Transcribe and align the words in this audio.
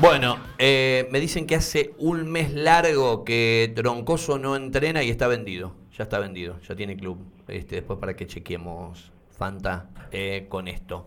Bueno, 0.00 0.38
eh, 0.56 1.06
me 1.10 1.20
dicen 1.20 1.46
que 1.46 1.56
hace 1.56 1.92
un 1.98 2.26
mes 2.26 2.54
largo 2.54 3.22
que 3.22 3.70
Troncoso 3.76 4.38
no 4.38 4.56
entrena 4.56 5.02
y 5.02 5.10
está 5.10 5.28
vendido. 5.28 5.74
Ya 5.98 6.04
está 6.04 6.18
vendido, 6.18 6.58
ya 6.66 6.74
tiene 6.74 6.96
club. 6.96 7.18
Este, 7.48 7.76
después 7.76 7.98
para 7.98 8.16
que 8.16 8.26
chequeemos 8.26 9.12
Fanta 9.36 9.90
eh, 10.10 10.46
con 10.48 10.68
esto. 10.68 11.06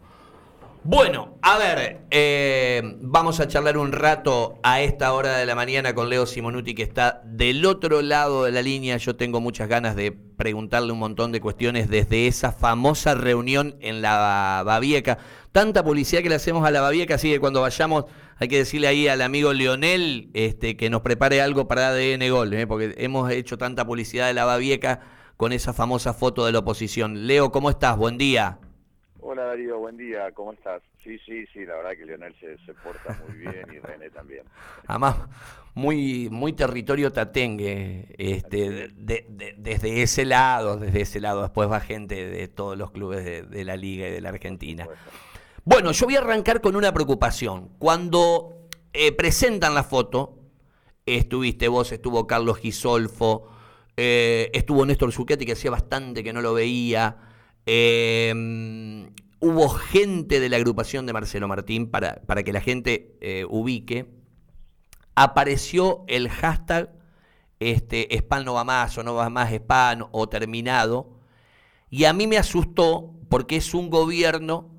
Bueno, 0.84 1.38
a 1.42 1.58
ver, 1.58 2.02
eh, 2.12 2.98
vamos 3.00 3.40
a 3.40 3.48
charlar 3.48 3.78
un 3.78 3.94
rato 3.94 4.60
a 4.64 4.82
esta 4.82 5.14
hora 5.14 5.38
de 5.38 5.46
la 5.48 5.56
mañana 5.56 5.96
con 5.96 6.10
Leo 6.10 6.28
Simonuti, 6.28 6.76
que 6.76 6.84
está 6.84 7.22
del 7.24 7.66
otro 7.66 8.02
lado 8.04 8.44
de 8.44 8.52
la 8.52 8.62
línea. 8.62 8.98
Yo 8.98 9.16
tengo 9.16 9.42
muchas 9.42 9.70
ganas 9.70 9.96
de 9.96 10.12
preguntarle 10.12 10.92
un 10.92 11.00
montón 11.00 11.32
de 11.32 11.42
cuestiones 11.42 11.90
desde 11.90 12.28
esa 12.28 12.52
famosa 12.52 13.16
reunión 13.16 13.76
en 13.80 14.04
la 14.04 14.62
Babieca. 14.66 15.18
Tanta 15.52 15.84
publicidad 15.84 16.22
que 16.22 16.30
le 16.30 16.36
hacemos 16.36 16.68
a 16.68 16.70
la 16.70 16.82
Babieca, 16.82 17.16
así 17.16 17.32
que 17.32 17.40
cuando 17.40 17.62
vayamos 17.62 18.06
hay 18.44 18.50
que 18.50 18.58
decirle 18.58 18.88
ahí 18.88 19.08
al 19.08 19.22
amigo 19.22 19.54
Leonel 19.54 20.30
este, 20.34 20.76
que 20.76 20.90
nos 20.90 21.02
prepare 21.02 21.42
algo 21.42 21.66
para 21.68 21.88
ADN 21.88 22.30
Gol, 22.30 22.54
¿eh? 22.54 22.68
porque 22.68 22.94
hemos 22.98 23.32
hecho 23.32 23.58
tanta 23.58 23.86
publicidad 23.86 24.28
de 24.28 24.34
la 24.34 24.44
Babieca 24.44 25.00
con 25.38 25.54
esa 25.54 25.72
famosa 25.72 26.14
foto 26.14 26.46
de 26.46 26.52
la 26.52 26.60
oposición. 26.60 27.26
Leo, 27.26 27.54
¿cómo 27.54 27.70
estás? 27.70 27.96
Buen 27.96 28.18
día. 28.18 28.60
Hola 29.22 29.46
Darío, 29.46 29.80
buen 29.80 29.96
día, 29.96 30.30
¿cómo 30.34 30.52
estás? 30.52 30.82
Sí, 31.02 31.18
sí, 31.26 31.46
sí, 31.54 31.66
la 31.66 31.76
verdad 31.78 31.92
que 31.92 32.06
Leonel 32.06 32.36
se, 32.38 32.74
porta 32.74 33.18
muy 33.26 33.38
bien 33.38 33.66
y 33.74 33.80
René 33.80 34.10
también. 34.10 34.44
Además, 34.88 35.16
muy, 35.74 36.28
muy 36.30 36.52
territorio 36.52 37.14
tatengue, 37.14 38.14
este, 38.18 38.90
desde 38.90 40.02
ese 40.02 40.26
lado, 40.26 40.76
desde 40.76 41.00
ese 41.00 41.22
lado, 41.22 41.44
después 41.44 41.72
va 41.72 41.80
gente 41.80 42.28
de 42.28 42.50
todos 42.50 42.78
los 42.78 42.92
clubes 42.92 43.24
de, 43.24 43.64
la 43.64 43.78
Liga 43.78 44.10
y 44.10 44.12
de 44.12 44.20
la 44.20 44.30
Argentina. 44.30 44.86
Bueno, 45.66 45.94
yo 45.94 46.06
voy 46.06 46.16
a 46.18 46.20
arrancar 46.20 46.60
con 46.60 46.76
una 46.76 46.94
preocupación. 46.94 47.70
Cuando 47.80 48.68
eh, 48.92 49.14
presentan 49.14 49.74
la 49.74 49.84
foto, 49.84 50.40
estuviste 51.06 51.70
vos, 51.70 51.94
estuvo 51.94 52.28
Carlos 52.28 52.58
Gisolfo, 52.58 53.48
eh, 53.96 54.52
estuvo 54.54 54.86
Néstor 54.86 55.14
Zucchetti, 55.14 55.46
que 55.46 55.54
hacía 55.54 55.72
bastante 55.72 56.22
que 56.22 56.34
no 56.34 56.42
lo 56.42 56.54
veía, 56.54 57.18
eh, 57.66 58.34
hubo 59.40 59.70
gente 59.70 60.42
de 60.42 60.50
la 60.50 60.58
agrupación 60.58 61.06
de 61.06 61.14
Marcelo 61.14 61.48
Martín 61.48 61.90
para, 61.90 62.22
para 62.26 62.44
que 62.44 62.52
la 62.52 62.60
gente 62.60 63.18
eh, 63.22 63.46
ubique. 63.50 64.08
Apareció 65.16 66.04
el 66.08 66.30
hashtag 66.30 66.92
este, 67.60 68.10
no 68.44 68.54
va 68.54 68.66
más 68.66 68.98
o 68.98 69.04
no 69.04 69.16
va 69.16 69.30
más 69.30 69.54
spam 69.54 70.08
o 70.12 70.28
terminado. 70.28 71.20
Y 71.90 72.04
a 72.04 72.12
mí 72.12 72.28
me 72.28 72.38
asustó 72.38 73.14
porque 73.30 73.56
es 73.58 73.74
un 73.74 73.90
gobierno 73.90 74.73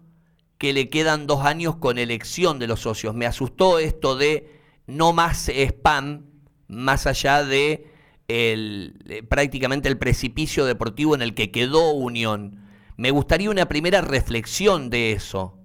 que 0.65 0.73
le 0.73 0.89
quedan 0.89 1.27
dos 1.27 1.45
años 1.45 1.77
con 1.77 1.99
elección 1.99 2.59
de 2.59 2.67
los 2.67 2.81
socios. 2.81 3.15
Me 3.15 3.27
asustó 3.27 3.79
esto 3.79 4.17
de 4.17 4.49
no 4.87 5.13
más 5.13 5.51
spam, 5.51 6.25
más 6.69 7.07
allá 7.07 7.45
de 7.45 7.85
el, 8.29 8.95
prácticamente 9.29 9.91
el 9.91 9.99
precipicio 9.99 10.65
deportivo 10.65 11.15
en 11.15 11.21
el 11.21 11.35
que 11.35 11.51
quedó 11.51 11.93
Unión. 11.93 12.65
Me 12.97 13.11
gustaría 13.11 13.51
una 13.51 13.67
primera 13.67 14.01
reflexión 14.01 14.89
de 14.89 15.13
eso. 15.13 15.59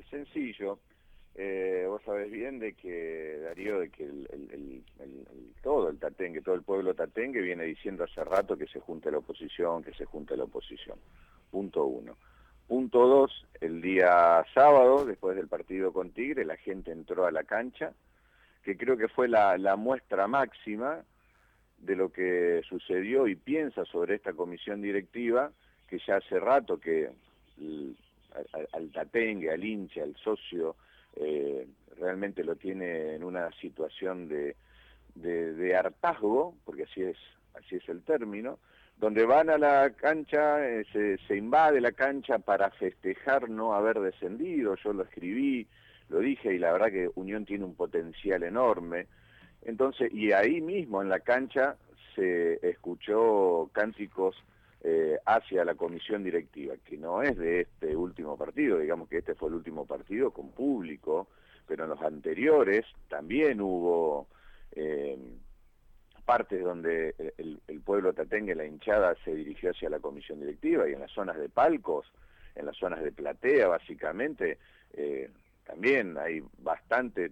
Es 0.00 0.08
sencillo. 0.08 0.78
Eh, 1.34 1.84
vos 1.86 2.00
sabés 2.06 2.30
bien 2.30 2.60
de 2.60 2.72
que, 2.72 3.38
Darío, 3.42 3.80
de 3.80 3.90
que 3.90 4.04
el, 4.04 4.82
todo 5.62 5.90
el 5.90 5.98
tatengue, 5.98 6.40
todo 6.40 6.54
el 6.54 6.62
pueblo 6.62 6.94
tatengue 6.94 7.42
viene 7.42 7.64
diciendo 7.64 8.04
hace 8.04 8.24
rato 8.24 8.56
que 8.56 8.66
se 8.66 8.80
junte 8.80 9.10
la 9.10 9.18
oposición, 9.18 9.84
que 9.84 9.92
se 9.92 10.06
junte 10.06 10.38
la 10.38 10.44
oposición. 10.44 10.96
Punto 11.50 11.84
uno. 11.84 12.16
Punto 12.68 13.06
dos, 13.06 13.46
el 13.60 13.82
día 13.82 14.44
sábado, 14.54 15.04
después 15.04 15.36
del 15.36 15.48
partido 15.48 15.92
con 15.92 16.10
Tigre, 16.10 16.44
la 16.44 16.56
gente 16.56 16.92
entró 16.92 17.26
a 17.26 17.30
la 17.30 17.44
cancha, 17.44 17.92
que 18.62 18.76
creo 18.76 18.96
que 18.96 19.08
fue 19.08 19.28
la, 19.28 19.76
muestra 19.76 20.26
máxima 20.26 21.04
de 21.78 21.96
lo 21.96 22.10
que 22.10 22.62
sucedió 22.66 23.28
y 23.28 23.36
piensa 23.36 23.84
sobre 23.84 24.14
esta 24.14 24.32
comisión 24.32 24.80
directiva, 24.80 25.52
que 25.86 25.98
ya 25.98 26.16
hace 26.16 26.40
rato 26.40 26.80
que 26.80 27.10
al, 28.72 28.90
tatengue, 28.92 29.50
al 29.50 29.62
hincha, 29.62 30.02
al 30.02 30.16
socio, 30.16 30.76
eh, 31.16 31.68
realmente 31.98 32.42
lo 32.42 32.56
tiene 32.56 33.14
en 33.14 33.22
una 33.22 33.52
situación 33.60 34.26
de, 34.28 34.56
de, 35.14 35.76
hartazgo, 35.76 36.54
porque 36.64 36.84
así 36.84 37.02
es, 37.02 37.18
así 37.54 37.76
es 37.76 37.88
el 37.88 38.02
término, 38.02 38.58
donde 39.04 39.26
van 39.26 39.50
a 39.50 39.58
la 39.58 39.90
cancha, 39.90 40.66
eh, 40.66 40.86
se, 41.28 41.36
invade 41.36 41.78
la 41.78 41.92
cancha 41.92 42.38
para 42.38 42.70
festejar 42.70 43.50
no 43.50 43.74
haber 43.74 44.00
descendido, 44.00 44.76
yo 44.76 44.94
lo 44.94 45.02
escribí, 45.02 45.68
lo 46.08 46.20
dije, 46.20 46.54
y 46.54 46.58
la 46.58 46.72
verdad 46.72 46.90
que 46.90 47.10
Unión 47.14 47.44
tiene 47.44 47.66
un 47.66 47.74
potencial 47.74 48.42
enorme. 48.44 49.06
Entonces, 49.60 50.10
y 50.10 50.32
ahí 50.32 50.62
mismo 50.62 51.02
en 51.02 51.10
la 51.10 51.20
cancha 51.20 51.76
se 52.14 52.66
escuchó 52.66 53.68
cánticos 53.74 54.42
eh, 54.82 55.18
hacia 55.26 55.66
la 55.66 55.74
comisión 55.74 56.24
directiva, 56.24 56.74
que 56.82 56.96
no 56.96 57.20
es 57.20 57.36
de 57.36 57.60
este 57.60 57.94
último 57.94 58.38
partido, 58.38 58.78
digamos 58.78 59.10
que 59.10 59.18
este 59.18 59.34
fue 59.34 59.50
el 59.50 59.56
último 59.56 59.84
partido 59.84 60.30
con 60.30 60.50
público, 60.52 61.28
pero 61.66 61.84
en 61.84 61.90
los 61.90 62.00
anteriores 62.00 62.86
también 63.10 63.60
hubo 63.60 64.28
eh, 64.72 65.18
partes 66.24 66.62
donde 66.62 67.14
el, 67.38 67.80
pueblo 67.84 68.12
tatengue, 68.12 68.54
la 68.54 68.64
hinchada, 68.64 69.14
se 69.24 69.34
dirigió 69.34 69.70
hacia 69.70 69.90
la 69.90 70.00
comisión 70.00 70.40
directiva 70.40 70.88
y 70.88 70.92
en 70.92 71.00
las 71.00 71.10
zonas 71.10 71.36
de 71.36 71.48
palcos, 71.48 72.06
en 72.54 72.66
las 72.66 72.76
zonas 72.76 73.02
de 73.02 73.12
platea 73.12 73.68
básicamente, 73.68 74.58
eh, 74.94 75.30
también 75.66 76.16
hay 76.18 76.42
bastante 76.58 77.30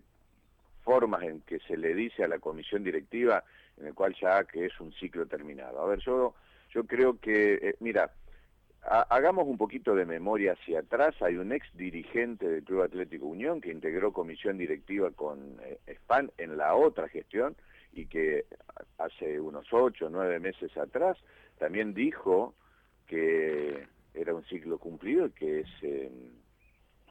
formas 0.83 1.23
en 1.23 1.41
que 1.43 1.59
se 1.61 1.77
le 1.77 1.95
dice 1.95 2.25
a 2.25 2.29
la 2.29 2.39
comisión 2.39 2.85
directiva 2.85 3.45
en 3.79 3.87
el 3.87 3.95
cual 3.95 4.15
ya 4.21 4.45
que 4.45 4.67
es 4.67 4.81
un 4.81 4.93
ciclo 4.93 5.27
terminado. 5.27 5.81
A 5.81 5.87
ver, 5.87 6.01
yo 6.01 6.35
yo 6.73 6.85
creo 6.85 7.19
que, 7.21 7.55
eh, 7.55 7.75
mira, 7.81 8.11
hagamos 8.83 9.47
un 9.47 9.59
poquito 9.59 9.95
de 9.95 10.07
memoria 10.07 10.53
hacia 10.53 10.81
atrás. 10.81 11.15
Hay 11.21 11.37
un 11.37 11.53
ex 11.53 11.67
dirigente 11.77 12.49
del 12.49 12.65
Club 12.65 12.83
Atlético 12.83 13.27
Unión 13.27 13.61
que 13.61 13.71
integró 13.71 14.13
comisión 14.13 14.59
directiva 14.59 15.11
con 15.11 15.59
eh, 15.63 15.79
SPAN 15.97 16.33
en 16.39 16.57
la 16.57 16.75
otra 16.75 17.09
gestión 17.09 17.55
y 17.93 18.07
que 18.07 18.47
hace 18.99 19.41
unos 19.41 19.67
ocho 19.73 20.09
nueve 20.11 20.41
meses 20.41 20.77
atrás 20.77 21.19
también 21.59 21.95
dijo 21.95 22.55
que 23.07 23.87
era 24.15 24.35
un 24.35 24.45
ciclo 24.45 24.79
cumplido, 24.79 25.33
que 25.35 25.61
es 25.61 25.69
em, 25.83 26.13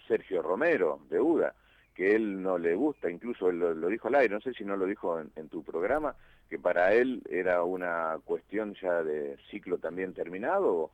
Sergio 0.08 0.42
Romero 0.42 1.00
de 1.10 1.20
UDA, 1.20 1.54
que 1.94 2.16
él 2.16 2.42
no 2.42 2.58
le 2.58 2.76
gusta, 2.76 3.10
incluso 3.10 3.50
él 3.50 3.60
lo, 3.60 3.88
dijo 3.88 4.08
al 4.08 4.16
aire, 4.16 4.34
no 4.34 4.42
sé 4.42 4.54
si 4.54 4.64
no 4.64 4.76
lo 4.78 4.86
dijo 4.86 5.20
en 5.20 5.50
tu 5.50 5.64
programa, 5.64 6.16
que 6.52 6.60
para 6.60 6.94
él 6.94 7.24
era 7.30 7.64
una 7.64 8.20
cuestión 8.26 8.76
ya 8.82 9.04
de 9.04 9.38
ciclo 9.50 9.78
también 9.78 10.14
terminado 10.14 10.92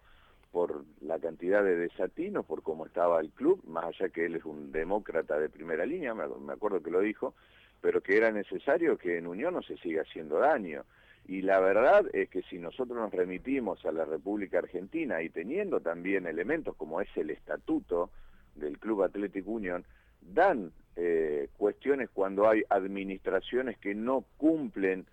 por 0.52 0.86
la 1.02 1.18
cantidad 1.18 1.64
de 1.64 1.76
desatinos, 1.76 2.46
por 2.46 2.62
cómo 2.62 2.86
estaba 2.86 3.20
el 3.20 3.32
club, 3.32 3.64
más 3.66 3.86
allá 3.86 4.10
que 4.10 4.28
él 4.28 4.36
es 4.36 4.46
un 4.46 4.72
demócrata 4.72 5.40
de 5.40 5.50
primera 5.50 5.84
línea, 5.84 6.14
me 6.14 6.54
acuerdo 6.54 6.84
que 6.84 6.92
lo 6.92 7.02
dijo, 7.02 7.34
pero 7.82 8.02
que 8.02 8.18
era 8.18 8.32
necesario 8.32 8.98
que 8.98 9.18
en 9.18 9.28
Unión 9.28 9.54
no 9.54 9.62
se 9.62 9.78
siga 9.78 10.02
haciendo 10.02 10.40
daño. 10.40 10.84
Y 11.28 11.42
la 11.42 11.60
verdad 11.60 12.06
es 12.14 12.30
que 12.30 12.42
si 12.44 12.58
nosotros 12.58 12.98
nos 12.98 13.12
remitimos 13.12 13.86
a 13.86 13.92
la 13.92 14.06
República 14.06 14.60
Argentina 14.60 15.22
y 15.22 15.30
teniendo 15.30 15.82
también 15.82 16.26
elementos 16.26 16.76
como 16.76 17.02
es 17.02 17.10
el 17.18 17.32
estatuto 17.32 18.10
del 18.56 18.80
Club 18.80 19.04
Atlético 19.04 19.52
Unión, 19.52 19.84
dan 20.22 20.72
eh, 20.96 21.50
cuestiones 21.58 22.10
cuando 22.10 22.50
hay 22.50 22.64
administraciones 22.70 23.78
que 23.78 23.94
no 23.94 24.24
cumplen 24.38 25.06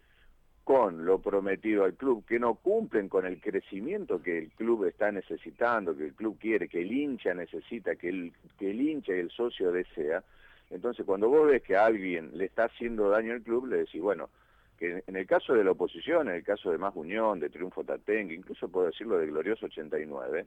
con 0.64 1.04
lo 1.04 1.19
prometido 1.19 1.84
al 1.84 1.94
club, 1.94 2.24
que 2.24 2.38
no 2.38 2.54
cumplen 2.54 3.10
con 3.10 3.26
el 3.26 3.38
crecimiento 3.41 4.22
que 4.22 4.38
el 4.38 4.50
club 4.53 4.86
está 4.86 5.12
necesitando, 5.12 5.94
que 5.94 6.06
el 6.06 6.14
club 6.14 6.38
quiere, 6.38 6.69
que 6.69 6.80
el 6.80 6.91
hincha 6.91 7.34
necesita, 7.34 7.97
que 7.97 8.08
el, 8.08 8.32
que 8.59 8.71
el 8.71 8.80
hincha 8.80 9.15
y 9.15 9.21
el 9.21 9.30
socio 9.30 9.71
desea, 9.72 10.24
entonces 10.71 11.05
cuando 11.05 11.28
vos 11.28 11.47
ves 11.47 11.63
que 11.63 11.77
a 11.77 11.87
alguien 11.87 12.31
le 12.34 12.47
está 12.47 12.65
haciendo 12.65 13.09
daño 13.09 13.33
al 13.33 13.43
club, 13.43 13.66
le 13.66 13.78
decís, 13.78 14.01
bueno, 14.01 14.31
que 14.78 15.05
en 15.07 15.16
el 15.16 15.27
caso 15.27 15.55
de 15.55 15.65
la 15.65 15.71
oposición, 15.71 16.28
en 16.28 16.37
el 16.37 16.45
caso 16.45 16.71
de 16.71 16.78
Más 16.78 16.95
Unión, 16.97 17.41
de 17.41 17.51
Triunfo 17.51 17.84
Tatengue, 17.84 18.34
incluso 18.34 18.69
puedo 18.69 18.87
decirlo 18.87 19.19
de 19.19 19.27
Glorioso 19.27 19.66
89, 19.66 20.47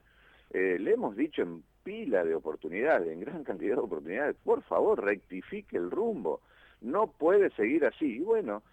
eh, 0.52 0.78
le 0.80 0.94
hemos 0.94 1.16
dicho 1.16 1.42
en 1.42 1.64
pila 1.84 2.24
de 2.24 2.36
oportunidades, 2.36 3.12
en 3.12 3.22
gran 3.22 3.44
cantidad 3.46 3.75
de 3.75 3.81
oportunidades, 3.81 4.36
por 4.44 4.62
favor 4.64 5.04
rectifique 5.04 5.78
el 5.78 5.92
rumbo, 5.92 6.42
no 6.81 7.08
puede 7.08 7.50
seguir 7.52 7.86
así. 7.86 8.18
Y 8.18 8.19
bueno, 8.19 8.64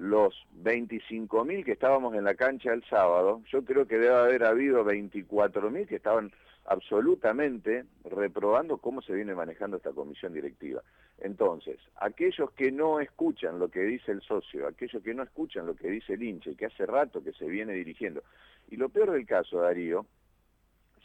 los 0.00 0.34
25.000 0.62 1.62
que 1.62 1.72
estábamos 1.72 2.14
en 2.14 2.24
la 2.24 2.34
cancha 2.34 2.72
el 2.72 2.82
sábado, 2.84 3.42
yo 3.52 3.62
creo 3.66 3.86
que 3.86 3.98
debe 3.98 4.14
haber 4.14 4.44
habido 4.44 4.82
24.000 4.82 5.86
que 5.86 5.96
estaban 5.96 6.32
absolutamente 6.64 7.84
reprobando 8.04 8.78
cómo 8.78 9.02
se 9.02 9.12
viene 9.12 9.34
manejando 9.34 9.76
esta 9.76 9.92
comisión 9.92 10.32
directiva. 10.32 10.82
Entonces, 11.18 11.78
aquellos 11.96 12.50
que 12.52 12.72
no 12.72 12.98
escuchan 12.98 13.58
lo 13.58 13.68
que 13.68 13.80
dice 13.80 14.12
el 14.12 14.22
socio, 14.22 14.66
aquellos 14.66 15.02
que 15.02 15.12
no 15.12 15.22
escuchan 15.22 15.66
lo 15.66 15.76
que 15.76 15.90
dice 15.90 16.14
el 16.14 16.22
hinche, 16.22 16.56
que 16.56 16.64
hace 16.64 16.86
rato 16.86 17.22
que 17.22 17.34
se 17.34 17.44
viene 17.44 17.74
dirigiendo, 17.74 18.22
y 18.70 18.76
lo 18.76 18.88
peor 18.88 19.10
del 19.10 19.26
caso, 19.26 19.60
Darío, 19.60 20.06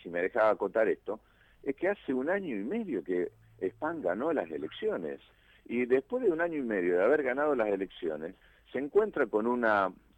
si 0.01 0.09
me 0.09 0.21
dejaba 0.21 0.51
acotar 0.51 0.87
esto, 0.87 1.19
es 1.63 1.75
que 1.75 1.89
hace 1.89 2.13
un 2.13 2.29
año 2.29 2.55
y 2.55 2.63
medio 2.63 3.03
que 3.03 3.29
Spam 3.59 4.01
ganó 4.01 4.31
las 4.31 4.49
elecciones 4.51 5.19
Y 5.65 5.85
después 5.85 6.23
de 6.23 6.31
un 6.31 6.41
año 6.41 6.59
y 6.59 6.61
medio 6.61 6.97
de 6.97 7.03
haber 7.03 7.23
ganado 7.23 7.55
las 7.55 7.69
elecciones, 7.69 8.35
se 8.75 8.79
encuentra 8.81 9.25
con 9.25 9.47
un 9.47 9.65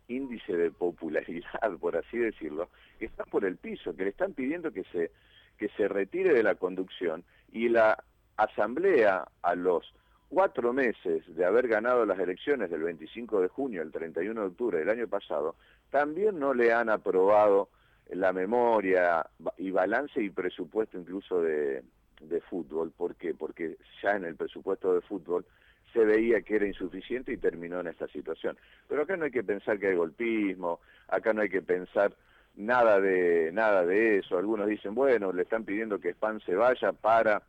índice 0.07 0.57
de 0.57 0.71
popularidad, 0.71 1.77
por 1.79 1.95
así 1.95 2.17
decirlo, 2.17 2.69
que 2.97 3.05
está 3.05 3.23
por 3.25 3.45
el 3.45 3.55
piso, 3.55 3.95
que 3.95 4.03
le 4.03 4.09
están 4.09 4.33
pidiendo 4.33 4.71
que 4.71 4.83
se, 4.85 5.11
que 5.59 5.69
se 5.77 5.87
retire 5.87 6.33
de 6.33 6.41
la 6.41 6.55
conducción 6.55 7.23
y 7.51 7.69
la 7.69 8.03
asamblea 8.35 9.27
a 9.43 9.53
los 9.53 9.93
cuatro 10.27 10.73
meses 10.73 11.23
de 11.35 11.45
haber 11.45 11.67
ganado 11.67 12.03
las 12.07 12.17
elecciones 12.17 12.71
del 12.71 12.81
25 12.81 13.41
de 13.41 13.47
junio 13.47 13.83
al 13.83 13.91
31 13.91 14.41
de 14.41 14.47
octubre 14.47 14.79
del 14.79 14.89
año 14.89 15.07
pasado, 15.07 15.55
también 15.91 16.39
no 16.39 16.55
le 16.55 16.73
han 16.73 16.89
aprobado 16.89 17.69
la 18.09 18.33
memoria 18.33 19.23
y 19.57 19.69
balance 19.69 20.19
y 20.19 20.31
presupuesto 20.31 20.97
incluso 20.97 21.43
de, 21.43 21.83
de 22.21 22.41
fútbol. 22.41 22.89
¿Por 22.89 23.15
qué? 23.17 23.35
Porque 23.35 23.77
ya 24.01 24.15
en 24.15 24.25
el 24.25 24.35
presupuesto 24.35 24.95
de 24.95 25.01
fútbol 25.01 25.45
se 25.93 26.03
veía 26.05 26.41
que 26.41 26.55
era 26.55 26.67
insuficiente 26.67 27.31
y 27.31 27.37
terminó 27.37 27.79
en 27.79 27.87
esta 27.87 28.07
situación. 28.07 28.57
Pero 28.87 29.03
acá 29.03 29.17
no 29.17 29.25
hay 29.25 29.31
que 29.31 29.43
pensar 29.43 29.79
que 29.79 29.87
hay 29.87 29.95
golpismo, 29.95 30.79
acá 31.07 31.33
no 31.33 31.41
hay 31.41 31.49
que 31.49 31.61
pensar 31.61 32.13
nada 32.55 32.99
de 32.99 33.51
nada 33.53 33.85
de 33.85 34.17
eso. 34.17 34.37
Algunos 34.37 34.67
dicen, 34.67 34.95
bueno, 34.95 35.31
le 35.31 35.43
están 35.43 35.63
pidiendo 35.63 35.99
que 35.99 36.09
Spam 36.09 36.39
se 36.41 36.55
vaya 36.55 36.91
para 36.91 37.43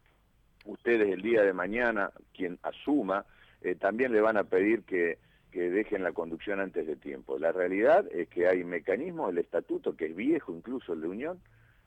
ustedes 0.64 1.08
el 1.08 1.23
día 1.23 1.43
de 1.43 1.52
mañana, 1.52 2.12
quien 2.35 2.58
asuma, 2.62 3.25
eh, 3.62 3.75
también 3.75 4.12
le 4.12 4.20
van 4.20 4.37
a 4.37 4.44
pedir 4.44 4.82
que, 4.82 5.19
que 5.50 5.70
dejen 5.70 6.02
la 6.02 6.12
conducción 6.12 6.61
antes 6.61 6.87
de 6.87 6.96
tiempo. 6.96 7.38
La 7.38 7.52
realidad 7.52 8.06
es 8.12 8.29
que 8.29 8.46
hay 8.46 8.64
mecanismos, 8.64 9.31
el 9.31 9.38
estatuto, 9.38 9.96
que 9.96 10.06
es 10.06 10.17
viejo 10.17 10.52
incluso 10.55 10.93
el 10.93 11.00
de 11.00 11.08
Unión, 11.08 11.41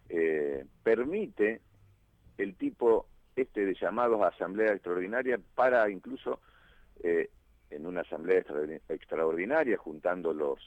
eh, 0.09 0.65
permite 0.83 1.61
el 2.37 2.55
tipo 2.55 3.07
este 3.35 3.65
de 3.65 3.73
llamados 3.75 4.21
a 4.21 4.27
asamblea 4.27 4.73
extraordinaria 4.73 5.39
para 5.55 5.89
incluso 5.89 6.39
eh, 7.03 7.29
en 7.69 7.85
una 7.85 8.01
asamblea 8.01 8.43
extraordinaria 8.89 9.77
juntando 9.77 10.33
los 10.33 10.59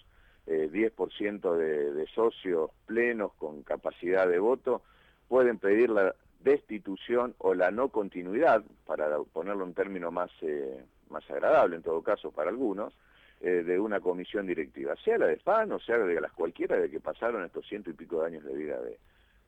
eh, 0.46 0.69
10% 0.70 1.56
de, 1.56 1.93
de 1.93 2.06
socios 2.08 2.70
plenos 2.87 3.32
con 3.34 3.62
capacidad 3.62 4.28
de 4.28 4.38
voto, 4.38 4.82
pueden 5.28 5.58
pedir 5.58 5.90
la 5.90 6.14
destitución 6.44 7.34
o 7.38 7.55
la 7.55 7.70
no 7.70 7.88
continuidad, 7.88 8.62
para 8.87 9.19
ponerlo 9.32 9.64
en 9.64 9.75
término 9.75 10.11
más, 10.11 10.31
eh, 10.43 10.84
más 11.08 11.28
agradable 11.31 11.76
en 11.76 11.82
todo 11.82 12.02
caso 12.02 12.31
para 12.31 12.50
algunos, 12.50 12.94
eh, 13.40 13.62
de 13.62 13.81
una 13.81 14.00
comisión 14.00 14.46
directiva, 14.46 14.94
sea 15.05 15.19
la 15.19 15.26
de 15.26 15.37
FAN 15.37 15.72
o 15.72 15.81
sea 15.81 15.99
de 15.99 16.20
las 16.20 16.32
cualquiera 16.32 16.76
de 16.76 16.90
que 16.90 17.00
pasaron 17.00 17.44
estos 17.44 17.66
ciento 17.66 17.90
y 17.90 17.94
pico 17.94 18.20
de 18.20 18.26
años 18.26 18.44
de 18.44 18.55
vida 18.55 18.81
de, 18.81 18.99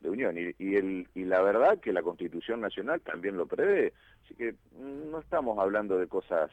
de 0.01 0.09
Unión. 0.09 0.37
Y, 0.37 0.55
y, 0.59 0.75
el, 0.75 1.07
y 1.15 1.25
la 1.25 1.41
verdad 1.41 1.79
que 1.79 1.93
la 1.93 2.03
Constitución 2.03 2.61
Nacional 2.61 3.01
también 3.01 3.37
lo 3.37 3.45
prevé. 3.45 3.93
Así 4.25 4.35
que 4.35 4.55
no 4.79 5.19
estamos 5.19 5.57
hablando 5.59 5.97
de 5.97 6.07
cosas 6.07 6.51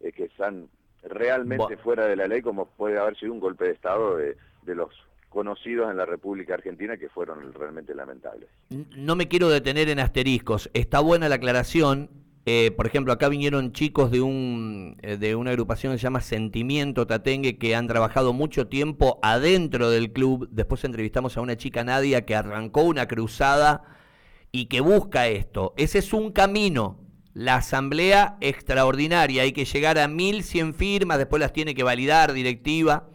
eh, 0.00 0.12
que 0.12 0.24
están 0.24 0.68
realmente 1.02 1.76
fuera 1.76 2.06
de 2.06 2.16
la 2.16 2.26
ley, 2.26 2.42
como 2.42 2.66
puede 2.66 2.98
haber 2.98 3.16
sido 3.16 3.32
un 3.32 3.40
golpe 3.40 3.64
de 3.64 3.72
Estado 3.72 4.16
de, 4.16 4.36
de 4.62 4.74
los 4.74 4.90
conocidos 5.28 5.90
en 5.90 5.98
la 5.98 6.06
República 6.06 6.54
Argentina 6.54 6.96
que 6.96 7.08
fueron 7.08 7.52
realmente 7.52 7.94
lamentables. 7.94 8.48
No 8.96 9.16
me 9.16 9.28
quiero 9.28 9.48
detener 9.48 9.88
en 9.88 9.98
asteriscos. 9.98 10.70
Está 10.72 11.00
buena 11.00 11.28
la 11.28 11.34
aclaración. 11.34 12.08
Eh, 12.48 12.70
por 12.76 12.86
ejemplo, 12.86 13.12
acá 13.12 13.28
vinieron 13.28 13.72
chicos 13.72 14.12
de, 14.12 14.20
un, 14.20 14.96
eh, 15.02 15.16
de 15.16 15.34
una 15.34 15.50
agrupación 15.50 15.92
que 15.92 15.98
se 15.98 16.04
llama 16.04 16.20
Sentimiento 16.20 17.04
Tatengue 17.04 17.58
que 17.58 17.74
han 17.74 17.88
trabajado 17.88 18.32
mucho 18.32 18.68
tiempo 18.68 19.18
adentro 19.20 19.90
del 19.90 20.12
club. 20.12 20.48
Después 20.52 20.84
entrevistamos 20.84 21.36
a 21.36 21.40
una 21.40 21.56
chica 21.56 21.82
Nadia 21.82 22.24
que 22.24 22.36
arrancó 22.36 22.82
una 22.82 23.08
cruzada 23.08 23.82
y 24.52 24.66
que 24.66 24.80
busca 24.80 25.26
esto. 25.26 25.74
Ese 25.76 25.98
es 25.98 26.12
un 26.12 26.30
camino. 26.30 27.00
La 27.34 27.56
asamblea 27.56 28.38
extraordinaria. 28.40 29.42
Hay 29.42 29.52
que 29.52 29.64
llegar 29.64 29.98
a 29.98 30.06
1.100 30.06 30.72
firmas, 30.72 31.18
después 31.18 31.40
las 31.40 31.52
tiene 31.52 31.74
que 31.74 31.82
validar 31.82 32.32
directiva 32.32 33.08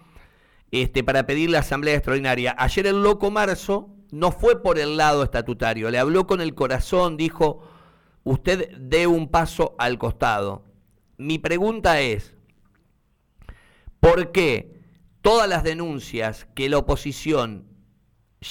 este, 0.72 1.06
para 1.06 1.26
pedir 1.26 1.50
la 1.50 1.60
asamblea 1.60 1.96
extraordinaria. 1.96 2.54
Ayer 2.58 2.86
el 2.86 3.02
loco 3.02 3.32
Marzo 3.32 3.96
no 4.12 4.34
fue 4.34 4.62
por 4.62 4.78
el 4.78 4.98
lado 4.98 5.24
estatutario, 5.24 5.90
le 5.90 6.00
habló 6.00 6.28
con 6.28 6.42
el 6.42 6.54
corazón, 6.54 7.16
dijo, 7.16 7.71
usted 8.24 8.72
dé 8.78 9.08
un 9.08 9.30
paso 9.30 9.76
al 9.78 9.98
costado. 9.98 10.64
Mi 11.18 11.40
pregunta 11.40 12.02
es, 12.02 12.36
¿por 14.00 14.32
qué 14.32 14.82
todas 15.22 15.48
las 15.48 15.64
denuncias 15.64 16.48
que 16.56 16.70
la 16.70 16.80
oposición 16.80 17.68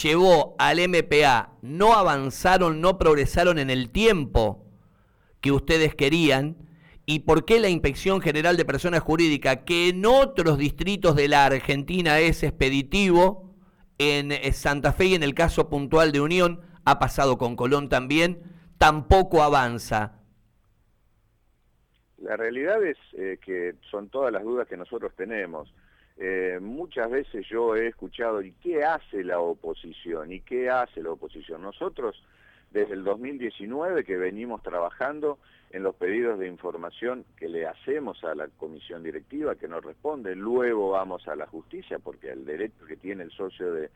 llevó 0.03 0.55
al 0.59 0.79
MPA 0.89 1.53
no 1.63 1.95
avanzaron, 1.95 2.81
no 2.81 2.99
progresaron 2.99 3.59
en 3.59 3.71
el 3.71 3.91
tiempo 3.91 4.67
que 5.41 5.53
ustedes 5.53 5.95
querían? 5.95 6.69
y 7.11 7.19
por 7.21 7.45
qué 7.45 7.59
la 7.59 7.69
Inspección 7.69 8.21
General 8.21 8.57
de 8.57 8.65
Personas 8.65 9.01
Jurídicas, 9.01 9.61
que 9.67 9.89
en 9.89 10.07
otros 10.07 10.59
distritos 10.59 11.17
de 11.17 11.27
la 11.27 11.45
Argentina 11.45 12.21
es 12.21 12.45
expeditivo, 12.45 13.53
en 13.99 14.31
eh, 14.31 14.53
Santa 14.53 14.93
Fe 14.93 15.07
y 15.07 15.15
en 15.15 15.25
el 15.25 15.35
caso 15.35 15.69
puntual 15.69 16.13
de 16.13 16.21
Unión, 16.21 16.61
ha 16.85 17.01
pasado 17.01 17.37
con 17.37 17.57
Colón 17.57 17.89
también, 17.89 18.50
tampoco 18.81 19.43
avanza. 19.43 20.11
La 22.17 22.35
realidad 22.39 22.83
es 22.83 22.97
eh, 23.13 23.39
que 23.45 23.75
son 23.91 24.09
todas 24.09 24.33
las 24.33 24.43
dudas 24.43 24.67
que 24.67 24.79
nosotros 24.79 25.13
tenemos. 25.15 25.71
Eh, 26.17 26.59
muchas 26.63 27.11
veces 27.11 27.47
yo 27.47 27.77
he 27.77 27.89
escuchado, 27.89 28.41
¿y 28.41 28.53
qué 28.53 28.83
hace 28.83 29.23
la 29.23 29.39
oposición? 29.39 30.33
¿Y 30.33 30.41
qué 30.41 30.71
hace 30.71 31.03
la 31.03 31.11
oposición? 31.11 31.61
Nosotros 31.61 32.25
desde 32.71 32.95
el 32.95 33.05
2019 33.05 34.03
que 34.03 34.17
venimos 34.17 34.63
trabajando 34.63 35.39
en 35.73 35.83
los 35.83 35.95
pedidos 35.97 36.39
de 36.39 36.49
información 36.49 37.27
que 37.37 37.51
le 37.51 37.67
hacemos 37.67 38.25
a 38.25 38.35
la 38.35 38.49
comisión 38.49 39.03
directiva, 39.03 39.57
que 39.57 39.69
nos 39.69 39.85
responde, 39.85 40.35
luego 40.35 40.93
vamos 40.93 41.29
a 41.29 41.37
la 41.37 41.47
justicia, 41.47 41.99
porque 41.99 42.31
el 42.31 42.47
derecho 42.47 42.87
que 42.87 42.97
tiene 42.97 43.25
el 43.25 43.31
socio 43.31 43.75
de 43.75 43.91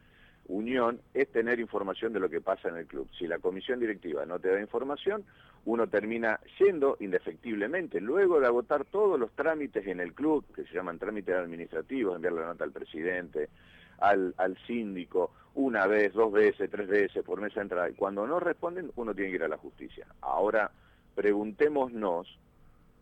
unión 0.46 1.00
es 1.14 1.28
tener 1.28 1.60
información 1.60 2.12
de 2.12 2.20
lo 2.20 2.28
que 2.28 2.40
pasa 2.40 2.68
en 2.68 2.76
el 2.76 2.86
club. 2.86 3.08
Si 3.18 3.26
la 3.26 3.38
comisión 3.38 3.80
directiva 3.80 4.26
no 4.26 4.38
te 4.38 4.48
da 4.48 4.60
información, 4.60 5.24
uno 5.64 5.86
termina 5.86 6.40
yendo 6.58 6.96
indefectiblemente, 7.00 8.00
luego 8.00 8.40
de 8.40 8.46
agotar 8.46 8.84
todos 8.84 9.18
los 9.18 9.32
trámites 9.32 9.86
en 9.86 10.00
el 10.00 10.12
club, 10.12 10.44
que 10.54 10.64
se 10.64 10.74
llaman 10.74 10.98
trámites 10.98 11.34
administrativos, 11.34 12.16
enviar 12.16 12.34
la 12.34 12.46
nota 12.46 12.64
al 12.64 12.72
presidente, 12.72 13.48
al, 13.98 14.34
al 14.36 14.58
síndico, 14.66 15.32
una 15.54 15.86
vez, 15.86 16.12
dos 16.12 16.32
veces, 16.32 16.68
tres 16.70 16.88
veces 16.88 17.24
por 17.24 17.40
mes 17.40 17.54
de 17.54 17.62
entrada, 17.62 17.88
y 17.88 17.94
cuando 17.94 18.26
no 18.26 18.40
responden, 18.40 18.90
uno 18.96 19.14
tiene 19.14 19.30
que 19.30 19.36
ir 19.36 19.44
a 19.44 19.48
la 19.48 19.56
justicia. 19.56 20.06
Ahora, 20.20 20.70
preguntémonos 21.14 22.38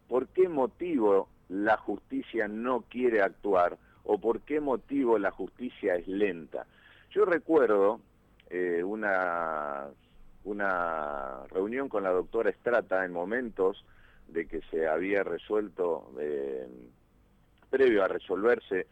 por 0.06 0.28
qué 0.28 0.48
motivo 0.48 1.28
la 1.48 1.76
justicia 1.76 2.46
no 2.46 2.82
quiere 2.88 3.22
actuar 3.22 3.78
o 4.04 4.18
por 4.18 4.40
qué 4.42 4.60
motivo 4.60 5.18
la 5.18 5.30
justicia 5.30 5.96
es 5.96 6.06
lenta. 6.06 6.66
Yo 7.12 7.26
recuerdo 7.26 8.00
eh, 8.48 8.82
una, 8.82 9.84
una 10.44 11.46
reunión 11.50 11.90
con 11.90 12.02
la 12.02 12.10
doctora 12.10 12.48
Estrata 12.48 13.04
en 13.04 13.12
momentos 13.12 13.84
de 14.28 14.46
que 14.46 14.62
se 14.70 14.88
había 14.88 15.22
resuelto, 15.22 16.10
eh, 16.18 16.66
previo 17.68 18.02
a 18.02 18.08
resolverse 18.08 18.86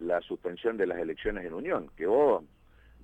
la 0.00 0.20
suspensión 0.20 0.76
de 0.76 0.86
las 0.86 0.98
elecciones 0.98 1.46
en 1.46 1.54
Unión, 1.54 1.90
que 1.96 2.06
vos 2.06 2.44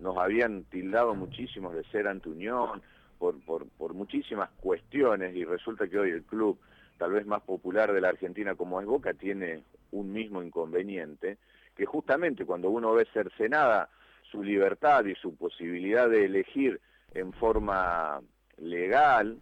nos 0.01 0.19
habían 0.19 0.65
tildado 0.65 1.15
muchísimos 1.15 1.75
de 1.75 1.85
ser 1.85 2.07
ante 2.07 2.29
Unión, 2.29 2.83
por, 3.19 3.41
por, 3.41 3.67
por 3.71 3.95
muchísimas 3.95 4.51
cuestiones 4.61 5.35
y 5.35 5.45
resulta 5.45 5.89
que 5.89 5.99
hoy 5.99 6.11
el 6.11 6.25
club 6.25 6.59
tal 6.99 7.13
vez 7.13 7.27
más 7.27 7.43
popular 7.43 7.93
de 7.93 8.03
la 8.03 8.11
Argentina 8.11 8.55
como 8.55 8.81
es 8.81 8.87
Boca 8.87 9.15
tiene 9.15 9.63
un 9.93 10.13
mismo 10.13 10.43
inconveniente, 10.43 11.39
que 11.75 11.87
justamente 11.87 12.45
cuando 12.45 12.69
uno 12.69 12.93
ve 12.93 13.07
cercenada 13.15 13.89
su 14.31 14.43
libertad 14.43 15.05
y 15.05 15.15
su 15.15 15.37
posibilidad 15.37 16.09
de 16.09 16.25
elegir 16.25 16.81
en 17.15 17.33
forma 17.33 18.21
legal, 18.59 19.39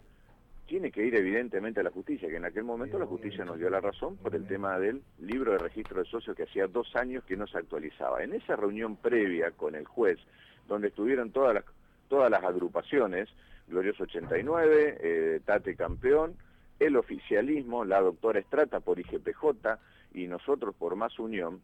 tiene 0.67 0.91
que 0.91 1.05
ir 1.05 1.15
evidentemente 1.15 1.81
a 1.81 1.85
la 1.85 1.91
justicia, 1.91 2.29
que 2.29 2.37
en 2.37 2.45
aquel 2.45 2.65
momento 2.65 2.99
la 2.99 3.07
justicia 3.07 3.45
nos 3.45 3.59
dio 3.59 3.71
la 3.71 3.81
razón 3.81 4.17
por 4.17 4.35
el 4.35 4.47
tema 4.47 4.79
del 4.79 5.03
libro 5.21 5.53
de 5.53 5.59
registro 5.59 6.03
de 6.03 6.09
socios 6.09 6.37
que 6.37 6.43
hacía 6.43 6.67
dos 6.67 6.95
años 6.97 7.25
que 7.25 7.37
no 7.37 7.47
se 7.47 7.59
actualizaba. 7.59 8.23
En 8.23 8.35
esa 8.35 8.57
reunión 8.57 8.97
previa 8.97 9.53
con 9.53 9.77
el 9.77 9.87
juez, 9.87 10.19
donde 10.67 10.89
estuvieron 10.89 11.31
todas 11.31 11.55
las, 11.55 11.65
todas 12.09 12.31
las 12.31 12.43
agrupaciones, 12.43 13.29
Glorioso 13.69 14.05
89, 14.05 14.99
eh, 15.01 15.41
Tate 15.45 15.77
Campeón, 15.77 16.37
el 16.79 16.97
oficialismo, 16.97 17.85
la 17.85 18.01
doctora 18.01 18.41
Estrata 18.41 18.81
por 18.81 18.99
IGPJ 18.99 19.79
y 20.15 20.27
nosotros 20.27 20.75
por 20.75 20.97
Más 20.97 21.19
Unión, 21.19 21.61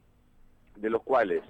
de 0.77 0.91
los 0.91 1.03
cuales 1.03 1.43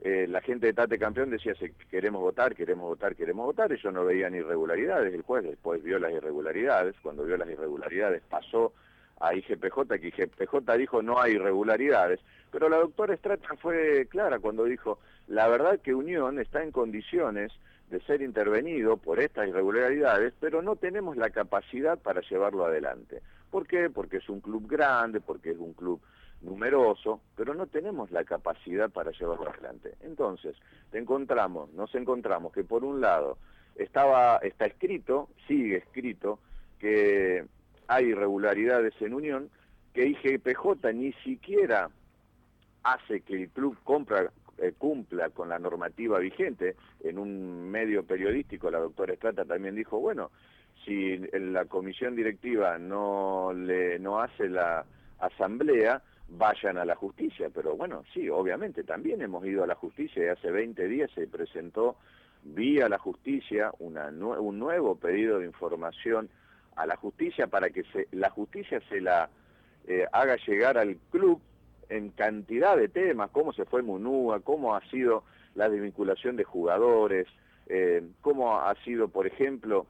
eh, 0.00 0.26
la 0.28 0.40
gente 0.40 0.66
de 0.66 0.74
Tate 0.74 0.98
Campeón 0.98 1.30
decía 1.30 1.54
queremos 1.90 2.20
votar, 2.20 2.54
queremos 2.54 2.88
votar, 2.88 3.16
queremos 3.16 3.46
votar, 3.46 3.72
ellos 3.72 3.92
no 3.92 4.04
veían 4.04 4.34
irregularidades, 4.34 5.12
el 5.12 5.22
juez 5.22 5.42
después 5.42 5.82
vio 5.82 5.98
las 5.98 6.12
irregularidades, 6.12 6.94
cuando 7.02 7.24
vio 7.24 7.36
las 7.36 7.48
irregularidades 7.48 8.22
pasó 8.28 8.72
a 9.20 9.34
IGPJ, 9.34 9.98
que 10.00 10.08
IGPJ 10.08 10.76
dijo 10.78 11.02
no 11.02 11.20
hay 11.20 11.32
irregularidades, 11.32 12.20
pero 12.52 12.68
la 12.68 12.76
doctora 12.76 13.14
Estrata 13.14 13.56
fue 13.56 14.06
clara 14.08 14.38
cuando 14.38 14.64
dijo, 14.64 15.00
la 15.26 15.48
verdad 15.48 15.80
que 15.80 15.94
Unión 15.94 16.38
está 16.38 16.62
en 16.62 16.70
condiciones 16.70 17.52
de 17.90 18.00
ser 18.02 18.22
intervenido 18.22 18.98
por 18.98 19.18
estas 19.18 19.48
irregularidades, 19.48 20.32
pero 20.38 20.62
no 20.62 20.76
tenemos 20.76 21.16
la 21.16 21.30
capacidad 21.30 21.98
para 21.98 22.20
llevarlo 22.20 22.66
adelante. 22.66 23.20
¿Por 23.50 23.66
qué? 23.66 23.90
Porque 23.90 24.18
es 24.18 24.28
un 24.28 24.40
club 24.40 24.68
grande, 24.68 25.20
porque 25.20 25.50
es 25.50 25.58
un 25.58 25.72
club 25.72 26.00
numeroso, 26.42 27.20
pero 27.36 27.54
no 27.54 27.66
tenemos 27.66 28.10
la 28.10 28.24
capacidad 28.24 28.90
para 28.90 29.10
llevarlo 29.12 29.50
adelante. 29.50 29.94
Entonces, 30.00 30.56
encontramos, 30.92 31.72
nos 31.72 31.94
encontramos 31.94 32.52
que 32.52 32.64
por 32.64 32.84
un 32.84 33.00
lado 33.00 33.38
estaba, 33.74 34.38
está 34.38 34.66
escrito, 34.66 35.28
sigue 35.46 35.76
escrito, 35.76 36.38
que 36.78 37.44
hay 37.88 38.06
irregularidades 38.06 38.94
en 39.00 39.14
Unión, 39.14 39.50
que 39.92 40.06
IGPJ 40.06 40.92
ni 40.94 41.12
siquiera 41.24 41.90
hace 42.84 43.20
que 43.20 43.42
el 43.42 43.48
club 43.50 43.76
compra, 43.82 44.30
eh, 44.58 44.72
cumpla 44.76 45.30
con 45.30 45.48
la 45.48 45.58
normativa 45.58 46.18
vigente. 46.18 46.76
En 47.02 47.18
un 47.18 47.70
medio 47.70 48.04
periodístico 48.04 48.70
la 48.70 48.78
doctora 48.78 49.14
Estrata 49.14 49.44
también 49.44 49.74
dijo, 49.74 49.98
bueno, 49.98 50.30
si 50.84 51.18
la 51.18 51.64
comisión 51.64 52.14
directiva 52.14 52.78
no, 52.78 53.52
le, 53.52 53.98
no 53.98 54.20
hace 54.20 54.48
la 54.48 54.84
asamblea, 55.18 56.02
vayan 56.28 56.78
a 56.78 56.84
la 56.84 56.94
justicia. 56.94 57.50
Pero 57.52 57.76
bueno, 57.76 58.04
sí, 58.12 58.28
obviamente, 58.28 58.84
también 58.84 59.22
hemos 59.22 59.44
ido 59.44 59.64
a 59.64 59.66
la 59.66 59.74
justicia 59.74 60.24
y 60.24 60.28
hace 60.28 60.50
20 60.50 60.86
días 60.88 61.10
se 61.14 61.26
presentó 61.26 61.96
vía 62.42 62.88
la 62.88 62.98
justicia 62.98 63.72
una, 63.78 64.08
un 64.08 64.58
nuevo 64.58 64.96
pedido 64.96 65.40
de 65.40 65.46
información 65.46 66.28
a 66.76 66.86
la 66.86 66.96
justicia 66.96 67.48
para 67.48 67.70
que 67.70 67.82
se, 67.84 68.06
la 68.12 68.30
justicia 68.30 68.80
se 68.88 69.00
la 69.00 69.28
eh, 69.86 70.06
haga 70.12 70.36
llegar 70.46 70.78
al 70.78 70.96
club 71.10 71.40
en 71.88 72.10
cantidad 72.10 72.76
de 72.76 72.88
temas, 72.88 73.30
cómo 73.30 73.52
se 73.52 73.64
fue 73.64 73.82
Munúa, 73.82 74.40
cómo 74.40 74.76
ha 74.76 74.80
sido 74.90 75.24
la 75.54 75.68
desvinculación 75.68 76.36
de 76.36 76.44
jugadores, 76.44 77.26
eh, 77.66 78.02
cómo 78.20 78.60
ha 78.60 78.74
sido, 78.84 79.08
por 79.08 79.26
ejemplo, 79.26 79.86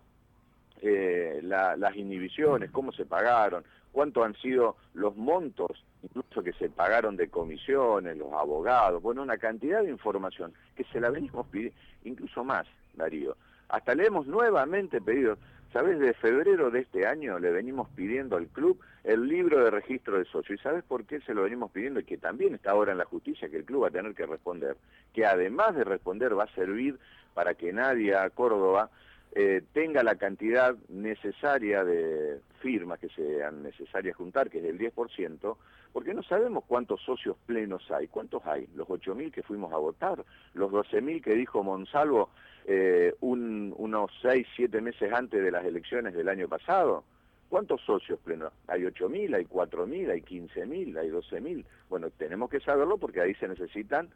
eh, 0.80 1.40
las 1.42 1.96
inhibiciones, 1.96 2.70
cómo 2.70 2.92
se 2.92 3.04
pagaron, 3.04 3.64
cuánto 3.92 4.22
han 4.22 4.34
sido 4.36 4.76
los 4.94 5.16
montos, 5.16 5.84
incluso 6.02 6.42
que 6.42 6.52
se 6.52 6.68
pagaron 6.68 7.16
de 7.16 7.28
comisiones, 7.28 8.16
los 8.16 8.32
abogados, 8.32 9.02
bueno, 9.02 9.22
una 9.22 9.38
cantidad 9.38 9.82
de 9.82 9.90
información 9.90 10.52
que 10.76 10.84
se 10.84 11.00
la 11.00 11.10
venimos 11.10 11.46
pidiendo, 11.48 11.76
incluso 12.04 12.44
más, 12.44 12.66
Darío. 12.94 13.36
Hasta 13.68 13.94
le 13.94 14.06
hemos 14.06 14.26
nuevamente 14.26 15.00
pedido, 15.00 15.36
¿sabes? 15.72 15.98
De 15.98 16.14
febrero 16.14 16.70
de 16.70 16.80
este 16.80 17.06
año 17.06 17.38
le 17.38 17.50
venimos 17.50 17.88
pidiendo 17.90 18.36
al 18.36 18.46
club 18.46 18.80
el 19.04 19.28
libro 19.28 19.62
de 19.62 19.70
registro 19.70 20.18
de 20.18 20.24
socio. 20.24 20.54
¿Y 20.54 20.58
sabes 20.58 20.84
por 20.84 21.04
qué 21.04 21.20
se 21.20 21.34
lo 21.34 21.42
venimos 21.42 21.70
pidiendo? 21.70 22.00
Y 22.00 22.04
que 22.04 22.16
también 22.16 22.54
está 22.54 22.70
ahora 22.70 22.92
en 22.92 22.98
la 22.98 23.04
justicia, 23.04 23.48
que 23.48 23.56
el 23.56 23.64
club 23.64 23.84
va 23.84 23.88
a 23.88 23.90
tener 23.90 24.14
que 24.14 24.26
responder. 24.26 24.76
Que 25.12 25.26
además 25.26 25.74
de 25.74 25.84
responder 25.84 26.38
va 26.38 26.44
a 26.44 26.54
servir 26.54 26.98
para 27.34 27.54
que 27.54 27.72
nadie 27.72 28.14
a 28.16 28.30
Córdoba 28.30 28.90
eh, 29.34 29.62
tenga 29.72 30.02
la 30.02 30.16
cantidad 30.16 30.74
necesaria 30.88 31.84
de 31.84 32.40
firmas 32.60 32.98
que 32.98 33.08
sean 33.10 33.62
necesarias 33.62 34.16
juntar, 34.16 34.50
que 34.50 34.58
es 34.58 34.64
del 34.64 34.78
10%, 34.78 35.56
porque 35.92 36.14
no 36.14 36.22
sabemos 36.22 36.64
cuántos 36.66 37.00
socios 37.02 37.36
plenos 37.46 37.90
hay. 37.90 38.08
¿Cuántos 38.08 38.44
hay? 38.46 38.66
Los 38.74 38.88
8.000 38.88 39.32
que 39.32 39.42
fuimos 39.42 39.72
a 39.72 39.76
votar, 39.76 40.24
los 40.54 40.70
12.000 40.70 41.22
que 41.22 41.34
dijo 41.34 41.62
Monsalvo 41.62 42.30
eh, 42.66 43.14
unos 43.20 44.10
6, 44.22 44.46
7 44.56 44.80
meses 44.80 45.12
antes 45.12 45.42
de 45.42 45.50
las 45.50 45.64
elecciones 45.64 46.14
del 46.14 46.28
año 46.28 46.48
pasado. 46.48 47.04
¿Cuántos 47.48 47.80
socios 47.80 48.18
plenos? 48.20 48.52
Hay 48.66 48.82
8.000, 48.82 49.36
hay 49.36 49.44
4.000, 49.46 50.10
hay 50.10 50.20
15.000, 50.20 50.98
hay 50.98 51.08
12.000. 51.08 51.64
Bueno, 51.88 52.10
tenemos 52.10 52.50
que 52.50 52.60
saberlo 52.60 52.98
porque 52.98 53.22
ahí 53.22 53.34
se 53.36 53.48
necesitan 53.48 54.10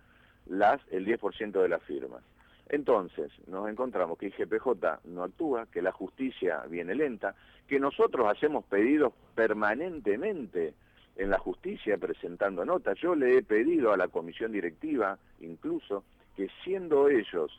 las 0.47 0.81
el 0.91 1.07
10% 1.07 1.63
de 1.63 1.69
las 1.69 1.83
firmas. 1.85 2.23
Entonces, 2.69 3.31
nos 3.49 3.69
encontramos 3.69 4.19
que 4.19 4.29
IGPJ 4.29 5.01
no 5.05 5.25
actúa, 5.25 5.67
que 5.67 5.83
la 5.83 5.93
justicia 5.93 6.63
viene 6.69 6.95
lenta, 6.95 7.35
que 7.69 7.79
nosotros 7.79 8.27
hacemos 8.31 8.65
pedidos 8.65 9.13
permanentemente 9.35 10.75
en 11.17 11.31
la 11.31 11.39
justicia 11.39 11.99
presentando 11.99 12.65
notas. 12.65 12.99
Yo 12.99 13.15
le 13.15 13.39
he 13.39 13.43
pedido 13.43 13.93
a 13.93 13.97
la 13.97 14.09
comisión 14.09 14.53
directiva, 14.53 15.19
incluso, 15.41 16.05
que 16.37 16.49
siendo 16.65 17.09
ellos 17.09 17.53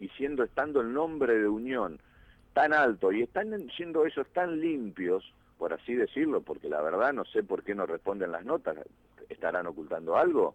y 0.00 0.08
siendo 0.10 0.44
estando 0.44 0.80
el 0.80 0.92
nombre 0.92 1.38
de 1.38 1.48
Unión 1.48 2.00
tan 2.54 2.72
alto 2.72 3.12
y 3.12 3.22
están 3.22 3.68
siendo 3.76 4.06
ellos 4.06 4.26
tan 4.32 4.58
limpios, 4.60 5.24
por 5.58 5.72
así 5.72 5.94
decirlo, 5.94 6.40
porque 6.40 6.68
la 6.68 6.80
verdad 6.80 7.12
no 7.12 7.24
sé 7.24 7.42
por 7.42 7.62
qué 7.62 7.74
no 7.74 7.86
responden 7.86 8.32
las 8.32 8.44
notas, 8.44 8.76
estarán 9.28 9.66
ocultando 9.66 10.16
algo, 10.16 10.54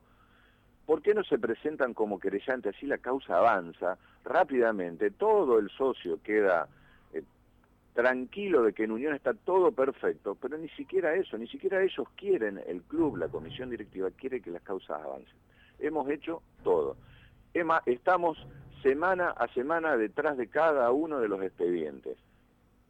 ¿Por 0.86 1.02
qué 1.02 1.14
no 1.14 1.24
se 1.24 1.40
presentan 1.40 1.94
como 1.94 2.20
querellantes? 2.20 2.76
Así 2.76 2.86
la 2.86 2.98
causa 2.98 3.38
avanza 3.38 3.98
rápidamente, 4.26 5.12
todo 5.12 5.60
el 5.60 5.70
socio 5.70 6.20
queda 6.22 6.68
eh, 7.14 7.24
tranquilo 7.94 8.64
de 8.64 8.74
que 8.74 8.84
en 8.84 8.92
Unión 8.92 9.14
está 9.14 9.34
todo 9.34 9.72
perfecto, 9.72 10.36
pero 10.36 10.58
ni 10.58 10.70
siquiera 10.70 11.16
eso, 11.16 11.38
ni 11.38 11.48
siquiera 11.48 11.82
ellos 11.82 12.08
quieren, 12.16 12.60
el 12.68 12.82
club, 12.84 13.18
la 13.18 13.30
comisión 13.30 13.70
directiva 13.70 14.10
quiere 14.12 14.42
que 14.42 14.52
las 14.52 14.62
causas 14.62 15.02
avancen. 15.02 15.36
Hemos 15.80 16.10
hecho 16.10 16.42
todo. 16.64 16.98
Estamos 17.86 18.38
semana 18.82 19.30
a 19.30 19.48
semana 19.54 19.96
detrás 19.96 20.38
de 20.38 20.48
cada 20.48 20.92
uno 20.92 21.20
de 21.20 21.30
los 21.30 21.42
expedientes. 21.42 22.18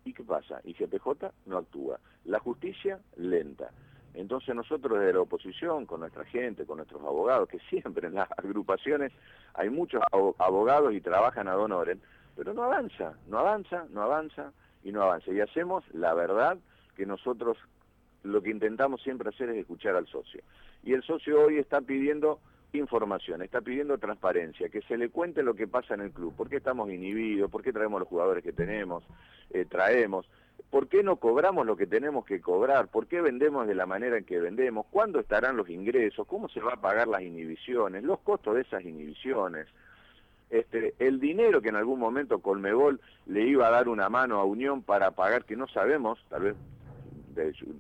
¿Y 0.06 0.14
qué 0.14 0.24
pasa? 0.24 0.60
IGPJ 0.64 1.32
no 1.46 1.58
actúa. 1.58 2.00
La 2.26 2.40
justicia, 2.40 3.00
lenta. 3.18 3.72
Entonces 4.14 4.54
nosotros 4.56 5.00
desde 5.00 5.14
la 5.14 5.22
oposición, 5.22 5.86
con 5.86 6.02
nuestra 6.02 6.24
gente, 6.26 6.66
con 6.66 6.78
nuestros 6.78 7.02
abogados, 7.02 7.50
que 7.50 7.60
siempre 7.70 8.08
en 8.08 8.16
las 8.16 8.30
agrupaciones 8.38 9.12
hay 9.54 9.70
muchos 9.70 10.02
abogados 10.12 10.94
y 10.94 11.02
trabajan 11.02 11.48
a 11.48 11.54
donoren, 11.54 12.02
pero 12.36 12.54
no 12.54 12.64
avanza, 12.64 13.14
no 13.28 13.40
avanza, 13.40 13.86
no 13.92 14.02
avanza 14.02 14.52
y 14.84 14.92
no 14.92 15.02
avanza. 15.02 15.32
Y 15.32 15.40
hacemos 15.40 15.84
la 15.94 16.14
verdad 16.14 16.58
que 16.96 17.06
nosotros 17.06 17.58
lo 18.24 18.42
que 18.42 18.52
intentamos 18.52 19.02
siempre 19.02 19.30
hacer 19.30 19.50
es 19.50 19.58
escuchar 19.58 19.96
al 19.96 20.08
socio. 20.08 20.42
Y 20.84 20.94
el 20.94 21.04
socio 21.04 21.46
hoy 21.46 21.58
está 21.58 21.82
pidiendo 21.82 22.40
información, 22.74 23.42
está 23.42 23.62
pidiendo 23.62 23.98
transparencia, 23.98 24.70
que 24.70 24.82
se 24.82 24.98
le 24.98 25.10
cuente 25.10 25.44
lo 25.44 25.54
que 25.54 25.68
pasa 25.68 25.94
en 25.94 26.02
el 26.02 26.12
club, 26.12 26.36
por 26.36 26.50
qué 26.50 26.58
estamos 26.58 26.90
inhibidos, 26.90 27.52
por 27.52 27.62
qué 27.62 27.72
traemos 27.72 28.00
los 28.00 28.10
jugadores 28.10 28.44
que 28.44 28.54
tenemos, 28.54 29.04
eh, 29.52 29.66
traemos. 29.66 30.26
¿Por 30.70 30.88
qué 30.88 31.04
no 31.04 31.18
cobramos 31.18 31.68
lo 31.68 31.78
que 31.78 31.86
tenemos 31.86 32.26
que 32.26 32.42
cobrar? 32.42 32.88
¿Por 32.88 33.06
qué 33.06 33.22
vendemos 33.22 33.68
de 33.68 33.76
la 33.76 33.86
manera 33.86 34.18
en 34.18 34.24
que 34.24 34.40
vendemos? 34.40 34.88
¿Cuándo 34.90 35.20
estarán 35.20 35.56
los 35.56 35.70
ingresos? 35.70 36.26
¿Cómo 36.26 36.50
se 36.50 36.62
va 36.62 36.74
a 36.74 36.82
pagar 36.82 37.08
las 37.08 37.22
inhibiciones? 37.22 38.04
Los 38.04 38.20
costos 38.22 38.56
de 38.56 38.62
esas 38.62 38.84
inhibiciones. 38.84 39.68
Este, 40.50 40.96
el 41.00 41.20
dinero 41.20 41.62
que 41.62 41.70
en 41.70 41.76
algún 41.76 42.00
momento 42.00 42.40
Colmebol 42.40 43.00
le 43.28 43.44
iba 43.44 43.68
a 43.68 43.72
dar 43.72 43.88
una 43.88 44.10
mano 44.10 44.40
a 44.40 44.46
Unión 44.46 44.82
para 44.82 45.12
pagar, 45.12 45.46
que 45.46 45.56
no 45.56 45.68
sabemos, 45.68 46.20
tal 46.30 46.42
vez 46.42 46.56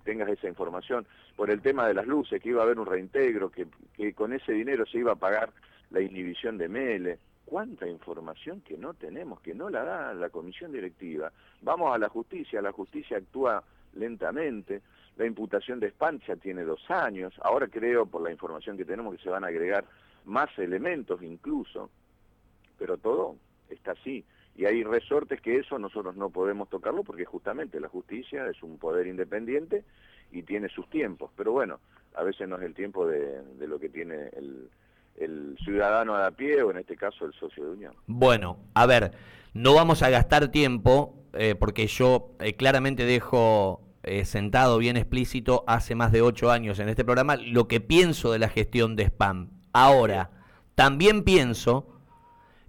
tengas 0.04 0.30
esa 0.30 0.48
información, 0.48 1.06
por 1.36 1.50
el 1.50 1.62
tema 1.62 1.88
de 1.88 1.94
las 1.94 2.08
luces, 2.08 2.42
que 2.42 2.50
iba 2.50 2.62
a 2.62 2.66
haber 2.66 2.80
un 2.80 2.86
reintegro, 2.86 3.50
que, 3.50 3.68
que 3.96 4.14
con 4.14 4.34
ese 4.34 4.54
dinero 4.54 4.86
se 4.86 5.00
iba 5.00 5.14
a 5.14 5.16
pagar 5.16 5.50
la 5.90 6.02
inhibición 6.02 6.58
de 6.58 6.68
Mele 6.68 7.20
cuánta 7.46 7.88
información 7.88 8.62
que 8.62 8.78
no 8.78 8.94
tenemos, 8.94 9.42
que 9.42 9.54
no 9.54 9.70
la 9.70 9.84
da 9.84 10.14
la 10.14 10.30
comisión 10.30 10.72
directiva. 10.72 11.32
Vamos 11.62 11.94
a 11.94 11.98
la 11.98 12.10
justicia, 12.10 12.62
la 12.62 12.72
justicia 12.72 13.18
actúa 13.18 13.64
lentamente, 13.94 14.82
la 15.18 15.26
imputación 15.26 15.80
de 15.80 15.88
Espancia 15.88 16.36
tiene 16.36 16.64
dos 16.64 16.90
años, 16.90 17.34
ahora 17.42 17.68
creo 17.68 18.06
por 18.06 18.22
la 18.22 18.32
información 18.32 18.78
que 18.78 18.86
tenemos 18.86 19.16
que 19.16 19.24
se 19.24 19.30
van 19.30 19.44
a 19.44 19.48
agregar 19.48 19.86
más 20.26 20.50
elementos 20.58 21.22
incluso, 21.22 21.90
pero 22.78 22.98
todo 22.98 23.36
está 23.70 23.92
así. 23.92 24.26
Y 24.56 24.66
hay 24.66 24.84
resortes 24.84 25.42
que 25.42 25.58
eso 25.58 25.80
nosotros 25.80 26.16
no 26.16 26.30
podemos 26.30 26.70
tocarlo 26.70 27.04
porque 27.04 27.26
justamente 27.26 27.80
la 27.80 27.90
justicia 27.90 28.48
es 28.48 28.62
un 28.62 28.78
poder 28.78 29.08
independiente 29.08 29.84
y 30.32 30.44
tiene 30.44 30.70
sus 30.70 30.88
tiempos. 30.90 31.32
Pero 31.36 31.52
bueno, 31.52 31.80
a 32.16 32.24
veces 32.24 32.48
no 32.48 32.58
es 32.58 32.64
el 32.64 32.76
tiempo 32.76 33.08
de, 33.08 33.42
de 33.42 33.68
lo 33.68 33.80
que 33.80 33.90
tiene 33.90 34.30
el, 34.34 34.70
el 35.20 35.58
ciudadano 35.64 36.16
a 36.16 36.32
pie 36.32 36.62
o 36.64 36.72
en 36.72 36.78
este 36.78 36.96
caso 36.96 37.26
el 37.26 37.34
socio 37.34 37.66
de 37.66 37.72
unión. 37.72 37.94
Bueno, 38.08 38.58
a 38.74 38.86
ver, 38.86 39.12
no 39.54 39.74
vamos 39.74 40.02
a 40.02 40.10
gastar 40.10 40.50
tiempo 40.50 41.24
eh, 41.34 41.56
porque 41.56 41.88
yo 41.88 42.36
eh, 42.40 42.54
claramente 42.54 43.06
dejo 43.06 43.82
eh, 44.04 44.26
sentado 44.26 44.78
bien 44.78 44.98
explícito 44.98 45.64
hace 45.68 45.96
más 45.96 46.12
de 46.12 46.22
ocho 46.22 46.52
años 46.52 46.80
en 46.80 46.90
este 46.90 47.06
programa 47.06 47.36
lo 47.36 47.68
que 47.68 47.80
pienso 47.80 48.32
de 48.32 48.40
la 48.40 48.50
gestión 48.50 48.96
de 48.96 49.06
spam. 49.06 49.50
Ahora, 49.72 50.32
también 50.76 51.24
pienso 51.24 51.90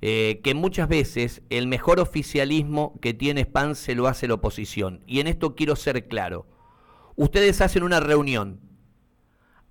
que 0.01 0.53
muchas 0.55 0.87
veces 0.87 1.41
el 1.49 1.67
mejor 1.67 1.99
oficialismo 1.99 3.01
que 3.01 3.15
tiene 3.15 3.41
spam 3.41 3.75
se 3.75 3.95
lo 3.95 4.07
hace 4.07 4.29
la 4.29 4.35
oposición. 4.35 5.03
Y 5.07 5.21
en 5.21 5.29
esto 5.29 5.55
quiero 5.55 5.77
ser 5.77 6.09
claro. 6.09 6.47
Ustedes 7.17 7.63
hacen 7.63 7.83
una 7.83 8.01
reunión. 8.01 8.61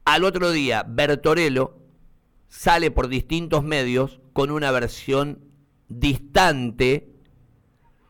Al 0.06 0.24
otro 0.24 0.50
día, 0.50 0.84
Bertorello 0.88 1.83
sale 2.54 2.92
por 2.92 3.08
distintos 3.08 3.64
medios 3.64 4.22
con 4.32 4.52
una 4.52 4.70
versión 4.70 5.40
distante 5.90 7.10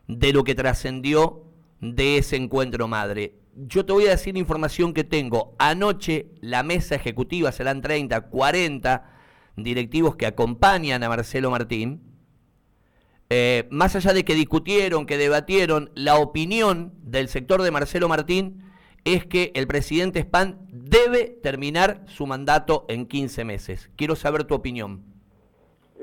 de 0.06 0.32
lo 0.34 0.44
que 0.44 0.54
trascendió 0.54 1.44
de 1.80 2.18
ese 2.18 2.36
encuentro 2.36 2.86
madre. 2.86 3.38
Yo 3.56 3.86
te 3.86 3.94
voy 3.94 4.06
a 4.06 4.10
decir 4.10 4.36
información 4.36 4.92
que 4.92 5.02
tengo. 5.02 5.54
Anoche 5.58 6.26
la 6.42 6.62
mesa 6.62 6.94
ejecutiva, 6.94 7.52
serán 7.52 7.80
30, 7.80 8.20
40 8.28 9.10
directivos 9.56 10.14
que 10.16 10.26
acompañan 10.26 11.02
a 11.02 11.08
Marcelo 11.08 11.50
Martín, 11.50 12.02
eh, 13.30 13.66
más 13.70 13.96
allá 13.96 14.12
de 14.12 14.26
que 14.26 14.34
discutieron, 14.34 15.06
que 15.06 15.16
debatieron, 15.16 15.90
la 15.94 16.16
opinión 16.16 16.92
del 17.02 17.28
sector 17.28 17.62
de 17.62 17.70
Marcelo 17.70 18.10
Martín 18.10 18.62
es 19.04 19.24
que 19.24 19.52
el 19.54 19.66
presidente 19.66 20.20
Spahn 20.20 20.63
debe 20.94 21.26
terminar 21.42 22.02
su 22.06 22.24
mandato 22.24 22.84
en 22.88 23.06
15 23.06 23.44
meses. 23.44 23.90
Quiero 23.96 24.14
saber 24.14 24.44
tu 24.44 24.54
opinión. 24.54 25.02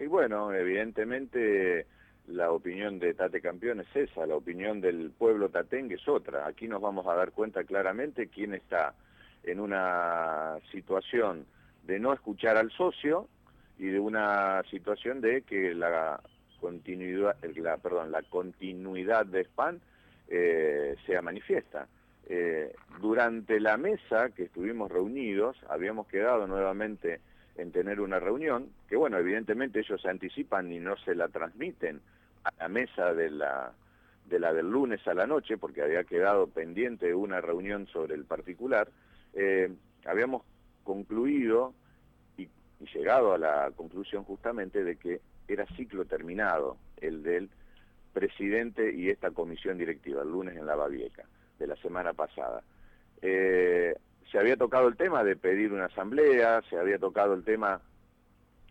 Y 0.01 0.05
bueno, 0.07 0.51
evidentemente 0.51 1.85
la 2.27 2.51
opinión 2.51 2.99
de 2.99 3.13
Tate 3.13 3.39
Campeón 3.39 3.79
es 3.79 3.95
esa, 3.95 4.25
la 4.25 4.35
opinión 4.35 4.81
del 4.81 5.11
pueblo 5.11 5.47
tatengue 5.47 5.95
es 5.95 6.07
otra. 6.09 6.45
Aquí 6.45 6.67
nos 6.67 6.81
vamos 6.81 7.07
a 7.07 7.15
dar 7.15 7.31
cuenta 7.31 7.63
claramente 7.63 8.27
quién 8.27 8.53
está 8.53 8.93
en 9.43 9.61
una 9.61 10.57
situación 10.73 11.45
de 11.83 11.97
no 11.97 12.11
escuchar 12.11 12.57
al 12.57 12.69
socio 12.71 13.29
y 13.79 13.85
de 13.85 13.99
una 13.99 14.61
situación 14.69 15.21
de 15.21 15.43
que 15.43 15.73
la 15.73 16.21
continuidad, 16.59 17.37
la, 17.55 17.77
perdón, 17.77 18.11
la 18.11 18.23
continuidad 18.23 19.25
de 19.25 19.45
SPAN 19.45 19.79
eh, 20.27 20.95
sea 21.05 21.21
manifiesta. 21.21 21.87
Eh, 22.27 22.73
durante 23.01 23.59
la 23.59 23.77
mesa 23.77 24.29
que 24.29 24.43
estuvimos 24.43 24.91
reunidos, 24.91 25.57
habíamos 25.67 26.07
quedado 26.07 26.47
nuevamente 26.47 27.19
en 27.55 27.71
tener 27.71 27.99
una 27.99 28.19
reunión, 28.19 28.69
que 28.87 28.95
bueno, 28.95 29.17
evidentemente 29.17 29.79
ellos 29.79 30.01
se 30.01 30.09
anticipan 30.09 30.71
y 30.71 30.79
no 30.79 30.95
se 30.97 31.15
la 31.15 31.27
transmiten 31.27 32.01
a 32.43 32.51
la 32.57 32.69
mesa 32.69 33.13
de 33.13 33.29
la, 33.29 33.73
de 34.29 34.39
la 34.39 34.53
del 34.53 34.69
lunes 34.69 35.05
a 35.07 35.13
la 35.13 35.27
noche, 35.27 35.57
porque 35.57 35.81
había 35.81 36.03
quedado 36.03 36.47
pendiente 36.47 37.13
una 37.13 37.41
reunión 37.41 37.87
sobre 37.87 38.15
el 38.15 38.25
particular, 38.25 38.87
eh, 39.33 39.71
habíamos 40.05 40.43
concluido 40.83 41.73
y, 42.37 42.47
llegado 42.93 43.33
a 43.33 43.37
la 43.37 43.71
conclusión 43.75 44.23
justamente 44.23 44.83
de 44.83 44.95
que 44.95 45.21
era 45.47 45.65
ciclo 45.75 46.05
terminado 46.05 46.77
el 46.97 47.23
del 47.23 47.49
presidente 48.13 48.93
y 48.93 49.09
esta 49.09 49.31
comisión 49.31 49.77
directiva, 49.77 50.23
el 50.23 50.29
lunes 50.29 50.57
en 50.57 50.65
la 50.65 50.75
Babieca, 50.75 51.25
de 51.61 51.67
la 51.67 51.75
semana 51.77 52.13
pasada. 52.13 52.63
Eh, 53.21 53.95
se 54.31 54.39
había 54.39 54.57
tocado 54.57 54.87
el 54.87 54.97
tema 54.97 55.23
de 55.23 55.35
pedir 55.35 55.71
una 55.71 55.85
asamblea, 55.85 56.61
se 56.69 56.77
había 56.77 56.97
tocado 56.97 57.33
el 57.35 57.43
tema 57.43 57.81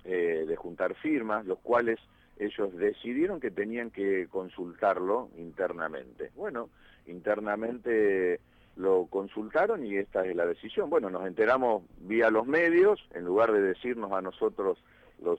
eh, 0.04 0.44
de 0.46 0.56
juntar 0.56 0.94
firmas, 0.96 1.46
los 1.46 1.60
cuales 1.60 2.00
ellos 2.38 2.76
decidieron 2.76 3.38
que 3.38 3.50
tenían 3.50 3.90
que 3.90 4.26
consultarlo 4.28 5.28
internamente. 5.36 6.30
Bueno, 6.34 6.70
internamente 7.06 8.40
lo 8.76 9.06
consultaron 9.06 9.84
y 9.84 9.96
esta 9.96 10.26
es 10.26 10.34
la 10.34 10.46
decisión. 10.46 10.90
Bueno, 10.90 11.10
nos 11.10 11.26
enteramos 11.26 11.84
vía 12.00 12.30
los 12.30 12.46
medios, 12.46 12.98
en 13.14 13.24
lugar 13.24 13.52
de 13.52 13.60
decirnos 13.60 14.10
a 14.12 14.22
nosotros 14.22 14.78
los 15.22 15.38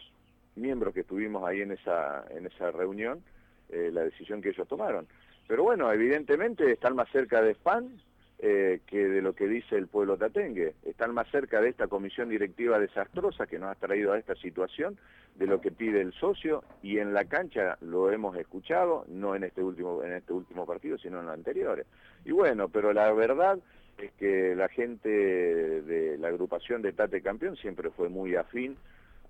miembros 0.56 0.94
que 0.94 1.02
estuvimos 1.02 1.44
ahí 1.44 1.62
en 1.62 1.72
esa, 1.72 2.24
en 2.30 2.46
esa 2.46 2.72
reunión, 2.72 3.24
eh, 3.70 3.90
la 3.92 4.04
decisión 4.04 4.42
que 4.42 4.50
ellos 4.50 4.68
tomaron. 4.68 5.08
Pero 5.52 5.64
bueno, 5.64 5.92
evidentemente 5.92 6.72
están 6.72 6.96
más 6.96 7.10
cerca 7.10 7.42
de 7.42 7.56
SPAN 7.56 8.00
eh, 8.40 8.80
que 8.88 9.06
de 9.06 9.22
lo 9.22 9.36
que 9.36 9.50
dice 9.50 9.76
el 9.76 9.88
pueblo 9.88 10.16
tatengue. 10.16 10.76
Están 10.86 11.14
más 11.14 11.30
cerca 11.30 11.60
de 11.60 11.68
esta 11.68 11.88
comisión 11.88 12.30
directiva 12.30 12.80
desastrosa 12.80 13.48
que 13.48 13.60
nos 13.60 13.70
ha 13.70 13.76
traído 13.76 14.14
a 14.14 14.18
esta 14.18 14.34
situación, 14.36 14.98
de 15.36 15.48
lo 15.48 15.60
que 15.60 15.70
pide 15.70 16.00
el 16.00 16.14
socio, 16.14 16.64
y 16.82 17.00
en 17.00 17.14
la 17.14 17.26
cancha 17.26 17.78
lo 17.82 18.10
hemos 18.12 18.38
escuchado, 18.38 19.04
no 19.10 19.36
en 19.36 19.44
este 19.44 19.62
último, 19.62 20.02
en 20.06 20.14
este 20.14 20.32
último 20.32 20.66
partido, 20.66 20.98
sino 20.98 21.20
en 21.20 21.26
los 21.26 21.34
anteriores. 21.34 21.86
Y 22.24 22.32
bueno, 22.32 22.70
pero 22.70 22.94
la 22.94 23.12
verdad 23.12 23.60
es 23.98 24.14
que 24.14 24.56
la 24.56 24.70
gente 24.70 25.10
de 25.10 26.18
la 26.18 26.30
agrupación 26.30 26.82
de 26.82 26.94
Tate 26.94 27.22
Campeón 27.22 27.58
siempre 27.58 27.90
fue 27.90 28.08
muy 28.08 28.38
afín 28.38 28.78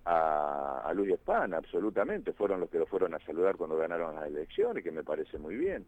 a, 0.06 0.84
a 0.86 0.94
Luis 0.94 1.13
Espana, 1.13 1.58
absolutamente. 1.58 2.32
Fueron 2.32 2.60
los 2.60 2.70
que 2.70 2.78
lo 2.78 2.86
fueron 2.86 3.16
a 3.16 3.20
saludar 3.25 3.56
cuando 3.56 3.75
ganaron 3.75 4.13
las 4.13 4.28
elecciones, 4.28 4.84
que 4.84 4.92
me 4.92 5.04
parece 5.04 5.40
muy 5.40 5.56
bien 5.56 5.84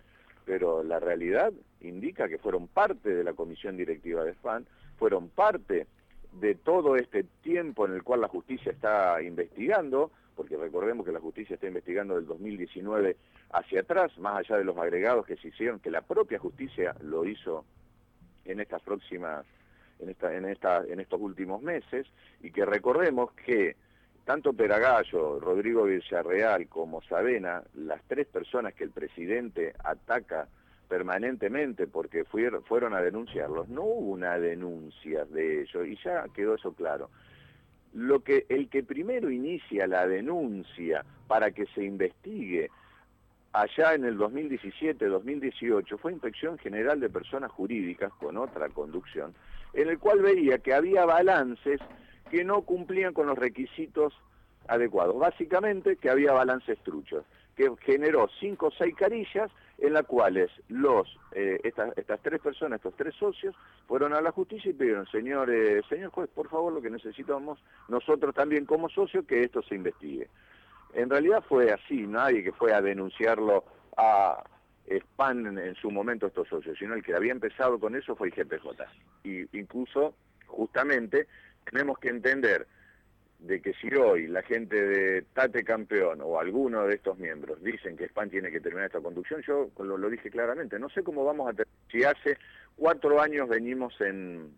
pero 0.46 0.84
la 0.84 1.00
realidad 1.00 1.54
indica 1.82 2.28
que 2.28 2.38
fueron 2.38 2.68
parte 2.68 3.10
de 3.10 3.24
la 3.24 3.34
comisión 3.34 3.78
directiva 3.78 4.24
de 4.24 4.34
SPAN, 4.34 4.66
fueron 4.98 5.29
parte 5.29 5.88
de 6.34 6.56
todo 6.56 6.96
este 6.96 7.24
tiempo 7.42 7.86
en 7.86 7.94
el 7.94 8.03
cual 8.03 8.22
la 8.22 8.27
justicia 8.27 8.72
está 8.72 9.22
investigando, 9.22 10.12
porque 10.36 10.58
recordemos 10.58 11.06
que 11.06 11.12
la 11.12 11.20
justicia 11.20 11.56
está 11.56 11.68
investigando 11.68 12.16
del 12.16 12.25
2019 12.25 13.16
hacia 13.51 13.82
atrás, 13.82 14.18
más 14.18 14.40
allá 14.40 14.58
de 14.58 14.64
los 14.64 14.77
agregados 14.77 15.25
que 15.25 15.38
se 15.38 15.50
hicieron, 15.50 15.79
que 15.79 15.92
la 15.92 16.01
propia 16.01 16.40
justicia 16.40 16.96
lo 17.01 17.25
hizo 17.25 17.66
en 18.46 18.60
estas 18.60 18.82
próximas, 18.82 19.46
en, 20.00 20.10
esta, 20.10 20.36
en, 20.36 20.46
esta, 20.46 20.84
en 20.86 21.00
estos 21.00 21.22
últimos 21.22 21.62
meses, 21.62 22.08
y 22.42 22.51
que 22.51 22.66
recordemos 22.66 23.32
que 23.46 23.75
tanto 24.25 24.53
Peragallo, 24.53 25.40
Rodrigo 25.40 25.83
Villarreal 25.83 26.68
como 26.68 27.01
Sabena, 27.01 27.64
las 27.75 28.01
tres 28.07 28.27
personas 28.27 28.74
que 28.74 28.86
el 28.86 28.92
presidente 28.92 29.74
ataca 29.83 30.48
permanentemente 30.88 31.88
porque 31.88 32.24
fueron 32.24 32.94
a 32.94 33.01
denunciarlos, 33.01 33.68
no 33.68 33.81
hubo 33.83 34.12
una 34.12 34.38
denuncia 34.38 35.25
de 35.25 35.62
ellos 35.62 35.88
y 35.88 35.98
ya 36.03 36.25
quedó 36.33 36.55
eso 36.55 36.74
claro. 36.74 37.09
Lo 37.94 38.22
que 38.22 38.46
el 38.50 38.70
que 38.70 38.83
primero 38.83 39.29
inicia 39.29 39.88
la 39.88 40.07
denuncia 40.07 41.03
para 41.27 41.51
que 41.51 41.66
se 41.68 41.83
investigue 41.83 42.70
allá 43.51 43.94
en 43.94 44.05
el 44.05 44.18
2017-2018 44.18 45.98
fue 46.00 46.14
Inspección 46.14 46.57
General 46.57 47.00
de 47.00 47.09
Personas 47.09 47.51
Jurídicas 47.51 48.12
con 48.14 48.38
otra 48.38 48.70
conducción, 48.70 49.33
en 49.74 49.90
el 49.90 50.00
cual 50.00 50.22
veía 50.22 50.57
que 50.59 50.74
había 50.74 51.05
balances 51.05 51.79
que 52.33 52.43
no 52.43 52.63
cumplían 52.63 53.13
con 53.13 53.27
los 53.27 53.37
requisitos 53.37 54.11
adecuados. 54.67 55.15
Básicamente 55.19 55.98
que 55.98 56.09
había 56.09 56.33
balances 56.33 56.79
truchos, 56.79 57.24
que 57.55 57.72
generó 57.81 58.27
cinco 58.39 58.69
o 58.69 58.72
seis 58.72 58.96
carillas 58.96 59.51
en 59.77 59.93
las 59.93 60.07
cuales 60.07 60.50
los, 60.67 61.07
eh, 61.33 61.59
estas, 61.63 61.96
estas 61.96 62.19
tres 62.24 62.41
personas, 62.41 62.77
estos 62.77 62.96
tres 62.96 63.13
socios, 63.13 63.55
fueron 63.87 64.15
a 64.15 64.22
la 64.22 64.31
justicia 64.31 64.72
y 64.72 64.74
pidieron, 64.74 65.05
señor, 65.11 65.48
señor 65.87 66.09
juez, 66.09 66.27
por 66.33 66.50
favor, 66.50 66.74
lo 66.74 66.81
que 66.81 66.89
necesitamos 66.89 67.59
nosotros 67.87 68.33
también 68.33 68.65
como 68.65 68.89
socios, 68.89 69.25
que 69.27 69.43
esto 69.43 69.61
se 69.61 69.75
investigue. 69.75 70.27
En 70.96 71.11
realidad 71.11 71.43
fue 71.48 71.72
así, 71.72 72.07
nadie 72.07 72.43
que 72.43 72.51
fue 72.51 72.74
a 72.74 72.81
denunciarlo 72.81 73.63
a 73.96 74.43
SPAN 74.87 75.55
en, 75.59 75.75
su 75.75 75.91
momento 75.91 76.25
estos 76.25 76.48
socios, 76.48 76.79
sino 76.79 76.96
el 76.96 77.03
que 77.03 77.13
había 77.13 77.31
empezado 77.31 77.79
con 77.79 77.96
eso 77.96 78.15
fue 78.15 78.29
IGPJ. 78.29 78.65
Y 79.24 79.55
incluso, 79.55 80.15
justamente, 80.48 81.27
tenemos 81.64 81.98
que 82.00 82.10
entender 82.10 82.68
de 83.44 83.62
que 83.62 83.74
si 83.74 83.94
hoy 83.94 84.28
la 84.28 84.42
gente 84.42 84.76
de 84.76 85.24
Tate 85.34 85.66
Campeón 85.66 86.22
o 86.22 86.40
alguno 86.40 86.86
de 86.86 86.96
estos 86.96 87.18
miembros 87.18 87.62
dicen 87.62 87.98
que 87.98 88.08
SPAN 88.08 88.30
tiene 88.30 88.50
que 88.52 88.62
terminar 88.62 88.86
esta 88.86 89.02
conducción, 89.02 89.42
yo 89.46 89.70
lo, 89.80 89.98
lo 89.98 90.10
dije 90.10 90.30
claramente, 90.30 90.80
no 90.80 90.90
sé 90.90 91.04
cómo 91.04 91.26
vamos 91.26 91.50
a 91.50 91.54
terminar. 91.54 91.78
Si 91.92 92.04
hace 92.04 92.38
cuatro 92.78 93.22
años 93.22 93.50
venimos 93.50 94.00
en, 94.00 94.54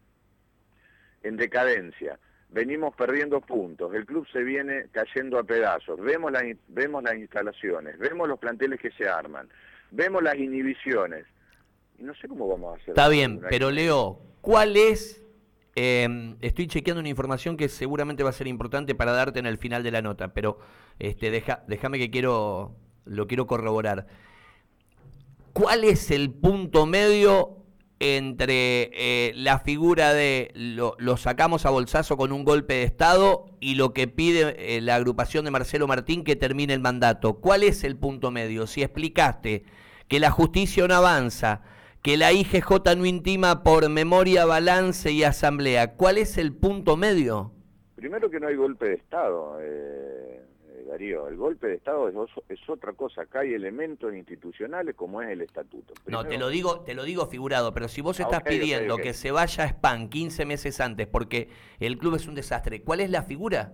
en 1.23 1.35
decadencia, 1.35 2.19
venimos 2.49 2.95
perdiendo 2.95 3.41
puntos, 3.41 3.91
el 3.95 4.05
club 4.05 4.27
se 4.31 4.43
viene 4.43 4.85
cayendo 4.91 5.39
a 5.39 5.43
pedazos, 5.43 5.99
vemos, 5.99 6.31
la, 6.31 6.43
vemos 6.67 7.03
las 7.03 7.15
instalaciones, 7.15 7.97
vemos 7.97 8.29
los 8.29 8.37
planteles 8.37 8.79
que 8.79 8.91
se 8.91 9.09
arman, 9.09 9.49
vemos 9.89 10.21
las 10.21 10.35
inhibiciones, 10.35 11.25
y 11.97 12.03
no 12.03 12.13
sé 12.13 12.27
cómo 12.27 12.47
vamos 12.47 12.73
a 12.73 12.75
hacer. 12.75 12.89
Está 12.89 13.09
bien, 13.09 13.41
pero 13.49 13.71
Leo, 13.71 14.19
¿cuál 14.41 14.77
es 14.77 15.24
Em, 15.75 16.37
estoy 16.39 16.67
chequeando 16.67 17.01
una 17.01 17.09
información 17.09 17.57
que 17.57 17.67
seguramente 17.67 18.23
va 18.23 18.29
a 18.29 18.33
ser 18.33 18.47
importante 18.47 18.95
para 18.95 19.11
darte 19.11 19.39
en 19.39 19.45
el 19.45 19.57
final 19.57 19.83
de 19.83 19.91
la 19.91 20.01
nota, 20.01 20.33
pero 20.33 20.57
este, 20.99 21.29
déjame 21.67 21.99
que 21.99 22.09
quiero, 22.09 22.77
lo 23.03 23.27
quiero 23.27 23.45
corroborar. 23.45 24.07
¿Cuál 25.51 25.83
es 25.83 26.11
el 26.11 26.31
punto 26.31 26.85
medio 26.85 27.65
entre 27.99 28.91
eh, 28.93 29.33
la 29.35 29.59
figura 29.59 30.13
de 30.13 30.51
lo, 30.53 30.95
sacamos 31.17 31.65
a 31.65 31.69
bolsazo 31.69 32.17
con 32.17 32.31
un 32.31 32.43
golpe 32.43 32.75
de 32.75 32.83
Estado 32.83 33.45
y 33.59 33.75
lo 33.75 33.93
que 33.93 34.07
pide 34.07 34.77
eh, 34.77 34.81
la 34.81 34.95
agrupación 34.95 35.45
de 35.45 35.51
Marcelo 35.51 35.87
Martín 35.87 36.23
que 36.23 36.37
termine 36.37 36.73
el 36.73 36.79
mandato? 36.79 37.35
¿Cuál 37.35 37.63
es 37.63 37.83
el 37.83 37.97
punto 37.97 38.31
medio? 38.31 38.67
Si 38.67 38.81
explicaste 38.81 39.63
que 40.07 40.19
la 40.19 40.31
justicia 40.31 40.87
no 40.87 40.95
avanza, 40.95 41.61
que 42.05 42.17
la 42.17 42.31
IGJ 42.31 42.95
no 42.95 43.07
intima 43.07 43.63
por 43.63 43.89
memoria, 43.89 44.45
balance 44.45 45.11
y 45.11 45.23
asamblea. 45.23 45.95
¿Cuál 45.95 46.19
es 46.19 46.37
el 46.37 46.53
punto 46.53 46.97
medio? 46.97 47.51
Primero 47.95 48.29
que 48.29 48.39
no 48.39 48.47
hay 48.47 48.55
golpe 48.55 48.89
de 48.89 48.93
Estado, 48.93 49.57
eh, 49.59 50.39
Darío. 50.87 51.27
El 51.27 51.35
golpe 51.35 51.65
de 51.65 51.73
Estado 51.73 52.07
es, 52.07 52.69
otra 52.69 52.93
cosa. 52.93 53.23
Acá 53.23 53.39
hay 53.39 53.55
elementos 53.55 54.13
institucionales 54.13 54.93
como 54.93 55.19
es 55.23 55.31
el 55.31 55.41
estatuto. 55.41 55.95
no, 56.05 56.23
te 56.25 56.37
lo 56.37 56.49
digo 56.49 56.81
te 56.81 56.93
lo 56.93 57.05
digo 57.05 57.25
figurado, 57.25 57.73
pero 57.73 57.87
si 57.87 58.01
vos 58.01 58.19
estás 58.19 58.43
pidiendo 58.43 58.97
que 58.97 59.13
se 59.13 59.31
vaya 59.31 59.63
a 59.63 59.69
SPAN 59.69 60.09
15 60.09 60.45
meses 60.45 60.79
antes 60.81 61.07
porque 61.07 61.49
el 61.79 61.97
club 61.97 62.17
es 62.17 62.27
un 62.27 62.35
desastre, 62.35 62.83
¿cuál 62.83 62.99
es 62.99 63.09
la 63.09 63.23
figura? 63.23 63.73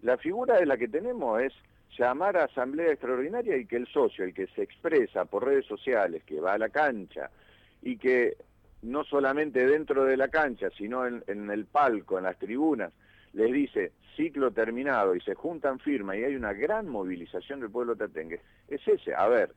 La 0.00 0.16
figura 0.16 0.58
de 0.58 0.64
la 0.64 0.78
que 0.78 0.88
tenemos 0.88 1.42
es 1.42 1.52
llamar 1.98 2.36
a 2.36 2.44
asamblea 2.44 2.92
extraordinaria 2.92 3.56
y 3.56 3.66
que 3.66 3.76
el 3.76 3.86
socio, 3.86 4.24
el 4.24 4.34
que 4.34 4.46
se 4.48 4.62
expresa 4.62 5.24
por 5.24 5.44
redes 5.44 5.66
sociales, 5.66 6.22
que 6.24 6.40
va 6.40 6.54
a 6.54 6.58
la 6.58 6.68
cancha 6.68 7.30
y 7.82 7.96
que 7.96 8.36
no 8.82 9.04
solamente 9.04 9.66
dentro 9.66 10.04
de 10.04 10.16
la 10.16 10.28
cancha, 10.28 10.68
sino 10.76 11.06
en, 11.06 11.50
el 11.50 11.66
palco, 11.66 12.18
en 12.18 12.24
las 12.24 12.38
tribunas, 12.38 12.92
les 13.32 13.52
dice 13.52 13.92
ciclo 14.16 14.50
terminado 14.50 15.14
y 15.14 15.20
se 15.20 15.34
juntan 15.34 15.78
firmas 15.78 16.16
y 16.16 16.24
hay 16.24 16.34
una 16.34 16.52
gran 16.52 16.88
movilización 16.88 17.60
del 17.60 17.70
pueblo 17.70 17.96
tatengue, 17.96 18.40
es 18.68 18.86
ese. 18.86 19.14
A 19.14 19.28
ver, 19.28 19.52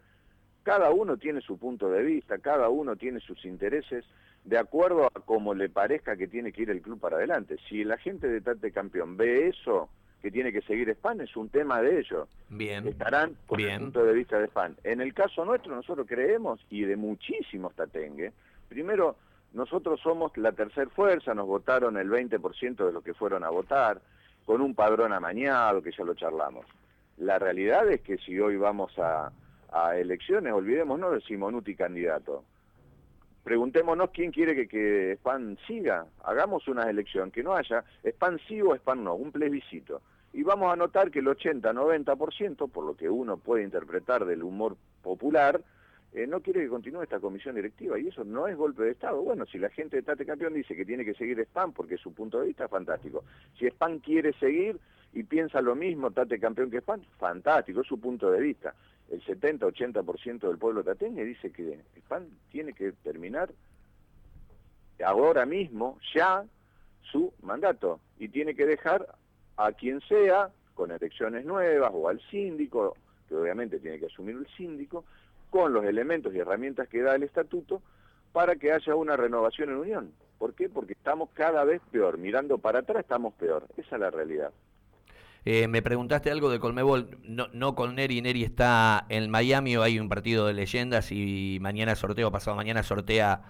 cada 0.63 0.91
uno 0.91 1.17
tiene 1.17 1.41
su 1.41 1.57
punto 1.57 1.89
de 1.89 2.03
vista, 2.03 2.37
cada 2.37 2.69
uno 2.69 2.95
tiene 2.95 3.19
sus 3.19 3.43
intereses 3.45 4.05
de 4.43 4.57
acuerdo 4.57 5.05
a 5.05 5.19
cómo 5.21 5.53
le 5.53 5.69
parezca 5.69 6.17
que 6.17 6.27
tiene 6.27 6.51
que 6.51 6.63
ir 6.63 6.69
el 6.69 6.81
club 6.81 6.99
para 6.99 7.17
adelante. 7.17 7.57
Si 7.69 7.83
la 7.83 7.97
gente 7.97 8.27
de 8.27 8.41
Tate 8.41 8.71
Campeón 8.71 9.15
ve 9.15 9.47
eso, 9.47 9.89
que 10.23 10.31
tiene 10.31 10.53
que 10.53 10.61
seguir 10.61 10.89
Span, 10.89 11.19
es 11.19 11.35
un 11.35 11.49
tema 11.49 11.81
de 11.81 11.99
ellos. 11.99 12.29
Bien. 12.47 12.87
Estarán 12.87 13.35
con 13.45 13.59
el 13.59 13.77
punto 13.77 14.05
de 14.05 14.13
vista 14.13 14.39
de 14.39 14.47
Span. 14.47 14.77
En 14.85 15.01
el 15.01 15.13
caso 15.13 15.43
nuestro, 15.43 15.75
nosotros 15.75 16.07
creemos, 16.07 16.61
y 16.69 16.83
de 16.83 16.95
muchísimos 16.95 17.75
tatengue, 17.75 18.31
primero, 18.69 19.17
nosotros 19.51 19.99
somos 19.99 20.35
la 20.37 20.53
tercer 20.53 20.89
fuerza, 20.91 21.33
nos 21.33 21.45
votaron 21.45 21.97
el 21.97 22.09
20% 22.09 22.85
de 22.85 22.93
los 22.93 23.03
que 23.03 23.13
fueron 23.13 23.43
a 23.43 23.49
votar, 23.49 24.01
con 24.45 24.61
un 24.61 24.73
padrón 24.73 25.11
amañado, 25.11 25.81
que 25.81 25.91
ya 25.91 26.05
lo 26.05 26.13
charlamos. 26.13 26.65
La 27.17 27.37
realidad 27.37 27.89
es 27.91 27.99
que 27.99 28.17
si 28.17 28.39
hoy 28.39 28.55
vamos 28.55 28.97
a, 28.99 29.29
a 29.73 29.97
elecciones, 29.97 30.53
olvidémonos 30.53 31.11
de 31.11 31.21
Simonuti 31.21 31.75
candidato 31.75 32.45
preguntémonos 33.43 34.09
quién 34.11 34.31
quiere 34.31 34.55
que, 34.55 34.67
que 34.67 35.13
Spam 35.17 35.57
siga, 35.67 36.05
hagamos 36.23 36.67
una 36.67 36.89
elección, 36.89 37.29
que 37.29 37.43
no 37.43 37.53
haya 37.53 37.83
Spam 38.03 38.37
sí 38.47 38.61
o 38.61 38.73
Spam 38.75 39.03
no, 39.03 39.15
un 39.15 39.31
plebiscito. 39.31 40.01
Y 40.33 40.43
vamos 40.43 40.73
a 40.73 40.75
notar 40.75 41.11
que 41.11 41.19
el 41.19 41.27
80-90%, 41.27 42.69
por 42.69 42.85
lo 42.85 42.95
que 42.95 43.09
uno 43.09 43.37
puede 43.37 43.63
interpretar 43.63 44.25
del 44.25 44.43
humor 44.43 44.75
popular, 45.01 45.61
eh, 46.13 46.27
no 46.27 46.41
quiere 46.41 46.61
que 46.61 46.69
continúe 46.69 47.03
esta 47.03 47.19
comisión 47.19 47.55
directiva 47.55 47.97
y 47.97 48.07
eso 48.07 48.23
no 48.23 48.47
es 48.47 48.55
golpe 48.55 48.83
de 48.83 48.91
Estado. 48.91 49.21
Bueno, 49.21 49.45
si 49.45 49.57
la 49.57 49.69
gente 49.69 49.97
de 49.97 50.03
Tate 50.03 50.25
Campeón 50.25 50.53
dice 50.53 50.75
que 50.75 50.85
tiene 50.85 51.05
que 51.05 51.13
seguir 51.13 51.39
Spam 51.39 51.73
porque 51.73 51.97
su 51.97 52.13
punto 52.13 52.39
de 52.39 52.47
vista 52.47 52.65
es 52.65 52.71
fantástico. 52.71 53.23
Si 53.57 53.65
Spam 53.67 53.99
quiere 53.99 54.33
seguir 54.33 54.79
y 55.13 55.23
piensa 55.23 55.61
lo 55.61 55.75
mismo 55.75 56.11
Tate 56.11 56.39
Campeón 56.39 56.69
que 56.69 56.81
Spam, 56.81 57.01
fantástico, 57.17 57.81
es 57.81 57.87
su 57.87 57.99
punto 57.99 58.29
de 58.29 58.41
vista 58.41 58.75
el 59.09 59.23
70-80% 59.23 60.47
del 60.47 60.57
pueblo 60.57 60.83
tatengue 60.83 61.23
dice 61.23 61.51
que 61.51 61.79
PAN 62.07 62.27
tiene 62.51 62.73
que 62.73 62.91
terminar 62.91 63.51
ahora 65.05 65.45
mismo, 65.45 65.99
ya, 66.15 66.45
su 67.01 67.33
mandato 67.41 67.99
y 68.17 68.29
tiene 68.29 68.55
que 68.55 68.65
dejar 68.65 69.07
a 69.57 69.71
quien 69.71 70.01
sea, 70.01 70.49
con 70.73 70.91
elecciones 70.91 71.45
nuevas 71.45 71.91
o 71.93 72.09
al 72.09 72.19
síndico, 72.29 72.95
que 73.27 73.35
obviamente 73.35 73.79
tiene 73.79 73.99
que 73.99 74.07
asumir 74.07 74.35
el 74.35 74.47
síndico, 74.55 75.05
con 75.49 75.71
los 75.71 75.85
elementos 75.85 76.33
y 76.33 76.39
herramientas 76.39 76.87
que 76.87 77.01
da 77.01 77.15
el 77.15 77.23
estatuto 77.23 77.81
para 78.31 78.55
que 78.55 78.71
haya 78.71 78.95
una 78.95 79.15
renovación 79.15 79.69
en 79.69 79.75
unión. 79.75 80.11
¿Por 80.39 80.55
qué? 80.55 80.67
Porque 80.67 80.93
estamos 80.93 81.29
cada 81.33 81.63
vez 81.63 81.81
peor, 81.91 82.17
mirando 82.17 82.57
para 82.57 82.79
atrás 82.79 83.01
estamos 83.01 83.33
peor, 83.35 83.67
esa 83.77 83.95
es 83.95 84.01
la 84.01 84.09
realidad. 84.09 84.51
Eh, 85.45 85.67
me 85.67 85.81
preguntaste 85.81 86.31
algo 86.31 86.49
de 86.49 86.59
Colmebol, 86.59 87.17
no, 87.23 87.47
no 87.53 87.75
con 87.75 87.95
Neri, 87.95 88.21
Neri 88.21 88.43
está 88.43 89.05
en 89.09 89.29
Miami, 89.29 89.75
hay 89.75 89.99
un 89.99 90.07
partido 90.07 90.47
de 90.47 90.53
leyendas 90.53 91.11
y 91.11 91.59
mañana 91.61 91.95
sorteo, 91.95 92.31
pasado 92.31 92.55
mañana 92.55 92.81
sortea 92.81 93.41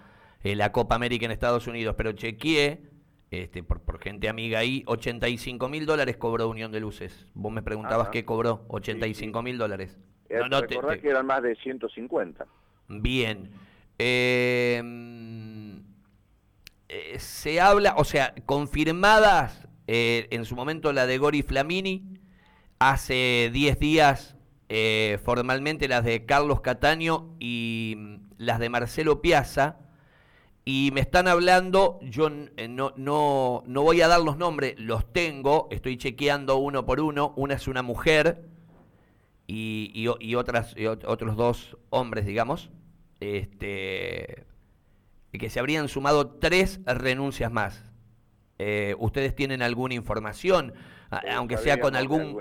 eh, 0.42 0.56
la 0.56 0.72
Copa 0.72 0.96
América 0.96 1.24
en 1.24 1.30
Estados 1.30 1.68
Unidos, 1.68 1.94
pero 1.96 2.12
chequeé, 2.12 2.82
este, 3.30 3.62
por, 3.62 3.80
por 3.80 3.98
gente 4.00 4.28
amiga 4.28 4.58
ahí, 4.60 4.82
85 4.86 5.68
mil 5.68 5.86
dólares 5.86 6.16
cobró 6.16 6.48
Unión 6.48 6.72
de 6.72 6.80
Luces. 6.80 7.26
Vos 7.34 7.52
me 7.52 7.62
preguntabas 7.62 8.08
qué 8.08 8.24
cobró, 8.24 8.64
85 8.68 9.42
mil 9.42 9.58
dólares. 9.58 9.98
Eh, 10.28 10.38
no, 10.38 10.48
no, 10.48 10.66
que 10.66 11.08
eran 11.08 11.26
más 11.26 11.42
de 11.42 11.54
150. 11.56 12.46
Bien. 12.88 13.50
Eh, 13.98 14.82
se 17.18 17.60
habla, 17.60 17.94
o 17.96 18.04
sea, 18.04 18.34
confirmadas 18.46 19.66
eh, 19.86 20.28
en 20.30 20.44
su 20.44 20.56
momento 20.56 20.92
la 20.92 21.06
de 21.06 21.18
Gori 21.18 21.42
Flamini, 21.42 22.04
hace 22.78 23.50
10 23.52 23.78
días 23.78 24.36
eh, 24.68 25.18
formalmente 25.24 25.88
las 25.88 26.04
de 26.04 26.24
Carlos 26.24 26.60
Cataño 26.60 27.34
y 27.38 27.94
mm, 27.96 28.16
las 28.38 28.58
de 28.58 28.68
Marcelo 28.70 29.20
Piazza, 29.20 29.78
y 30.64 30.90
me 30.94 31.00
están 31.00 31.28
hablando, 31.28 31.98
yo 32.02 32.28
eh, 32.56 32.68
no, 32.68 32.94
no, 32.96 33.62
no 33.66 33.82
voy 33.82 34.00
a 34.00 34.08
dar 34.08 34.22
los 34.22 34.38
nombres, 34.38 34.74
los 34.78 35.12
tengo, 35.12 35.68
estoy 35.70 35.98
chequeando 35.98 36.56
uno 36.56 36.86
por 36.86 37.00
uno, 37.00 37.34
una 37.36 37.54
es 37.54 37.68
una 37.68 37.82
mujer 37.82 38.48
y, 39.46 39.92
y, 39.94 40.34
otras, 40.36 40.74
otros 41.06 41.36
dos 41.36 41.76
hombres, 41.90 42.24
digamos, 42.24 42.70
este, 43.20 44.46
que 45.32 45.50
se 45.50 45.60
habrían 45.60 45.88
sumado 45.88 46.30
tres 46.30 46.80
renuncias 46.86 47.52
más. 47.52 47.84
Eh, 48.58 48.94
¿Ustedes 48.98 49.34
tienen 49.34 49.60
alguna 49.60 49.92
información, 49.94 50.72
aunque 51.10 51.58
sea 51.58 51.78
con 51.78 51.94
algún... 51.94 52.40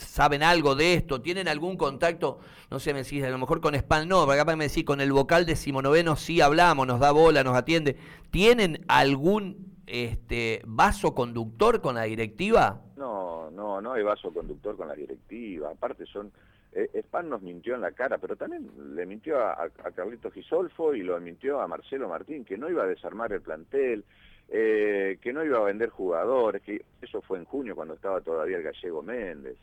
¿Saben 0.00 0.42
algo 0.42 0.74
de 0.74 0.94
esto? 0.94 1.20
¿Tienen 1.20 1.46
algún 1.46 1.76
contacto? 1.76 2.40
No 2.70 2.78
sé, 2.78 2.92
me 2.92 3.02
decís, 3.02 3.22
a 3.22 3.30
lo 3.30 3.38
mejor 3.38 3.60
con 3.60 3.74
Spam 3.74 4.08
no, 4.08 4.26
pero 4.26 4.40
acá 4.40 4.56
me 4.56 4.68
decís, 4.68 4.84
con 4.84 5.00
el 5.00 5.12
vocal 5.12 5.46
de 5.46 5.56
Simonoveno 5.56 6.16
sí 6.16 6.40
hablamos, 6.40 6.86
nos 6.86 7.00
da 7.00 7.12
bola, 7.12 7.44
nos 7.44 7.56
atiende. 7.56 7.96
¿Tienen 8.30 8.84
algún 8.88 9.76
este, 9.86 10.62
vaso 10.66 11.14
conductor 11.14 11.80
con 11.80 11.94
la 11.96 12.04
directiva? 12.04 12.80
No, 12.96 13.50
no, 13.50 13.80
no 13.80 13.92
hay 13.92 14.02
vaso 14.02 14.32
conductor 14.32 14.76
con 14.76 14.88
la 14.88 14.94
directiva. 14.94 15.70
Aparte 15.70 16.06
son... 16.06 16.32
Eh, 16.72 17.04
nos 17.24 17.42
mintió 17.42 17.74
en 17.74 17.80
la 17.82 17.90
cara, 17.92 18.18
pero 18.18 18.36
también 18.36 18.70
le 18.94 19.04
mintió 19.04 19.38
a, 19.40 19.64
a 19.64 19.90
Carlito 19.90 20.30
Gisolfo 20.30 20.94
y 20.94 21.02
lo 21.02 21.20
mintió 21.20 21.60
a 21.60 21.66
Marcelo 21.66 22.08
Martín, 22.08 22.44
que 22.44 22.56
no 22.56 22.70
iba 22.70 22.84
a 22.84 22.86
desarmar 22.86 23.32
el 23.32 23.42
plantel, 23.42 24.04
eh, 24.48 25.18
que 25.20 25.32
no 25.32 25.44
iba 25.44 25.58
a 25.58 25.64
vender 25.64 25.90
jugadores, 25.90 26.62
que 26.62 26.84
eso 27.02 27.20
fue 27.22 27.38
en 27.38 27.44
junio 27.44 27.76
cuando 27.76 27.94
estaba 27.94 28.20
todavía 28.20 28.56
el 28.56 28.62
gallego 28.62 29.02
Méndez. 29.02 29.56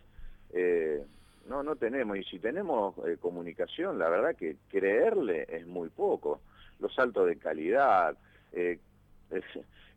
Eh, 0.54 1.04
no, 1.48 1.64
no 1.64 1.76
tenemos, 1.76 2.18
y 2.18 2.24
si 2.24 2.40
tenemos 2.40 2.96
eh, 3.06 3.18
comunicación, 3.20 3.98
la 3.98 4.10
verdad 4.10 4.36
que 4.36 4.58
creerle 4.70 5.46
es 5.50 5.66
muy 5.66 5.90
poco. 5.90 6.42
Los 6.80 6.94
saltos 6.94 7.26
de 7.28 7.38
calidad, 7.38 8.16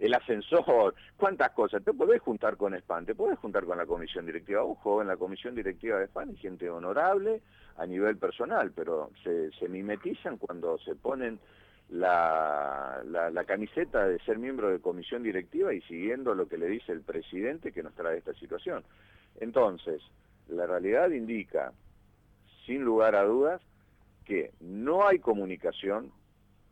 el 0.00 0.14
ascensor, 0.14 0.94
cuántas 1.16 1.50
cosas. 1.52 1.84
Te 1.84 1.92
podés 1.92 2.22
juntar 2.22 2.56
con 2.56 2.78
SPAN, 2.78 3.04
te 3.04 3.14
podés 3.14 3.38
juntar 3.38 3.64
con 3.64 3.76
la 3.78 3.86
comisión 3.86 4.26
directiva. 4.26 4.62
Ojo, 4.62 5.02
en 5.02 5.08
la 5.08 5.16
comisión 5.16 5.54
directiva 5.54 5.98
de 5.98 6.06
SPAN 6.06 6.30
hay 6.30 6.36
gente 6.36 6.70
honorable 6.70 7.42
a 7.76 7.86
nivel 7.86 8.16
personal, 8.16 8.72
pero 8.74 9.10
se, 9.22 9.50
se 9.52 9.68
mimetizan 9.68 10.38
cuando 10.38 10.78
se 10.78 10.94
ponen 10.96 11.38
la, 11.90 13.02
la, 13.04 13.44
camiseta 13.44 14.06
de 14.06 14.18
ser 14.20 14.38
miembro 14.38 14.70
de 14.70 14.78
comisión 14.78 15.22
directiva 15.22 15.74
y 15.74 15.80
siguiendo 15.82 16.34
lo 16.34 16.46
que 16.46 16.56
le 16.56 16.68
dice 16.68 16.92
el 16.92 17.00
presidente 17.00 17.72
que 17.72 17.82
nos 17.82 17.94
trae 17.94 18.18
esta 18.18 18.32
situación. 18.34 18.84
Entonces, 19.40 20.00
la 20.52 20.66
realidad 20.66 21.10
indica, 21.10 21.72
sin 22.66 22.82
lugar 22.82 23.16
a 23.16 23.24
dudas, 23.24 23.60
que 24.24 24.52
no 24.60 25.06
hay 25.06 25.18
comunicación 25.18 26.12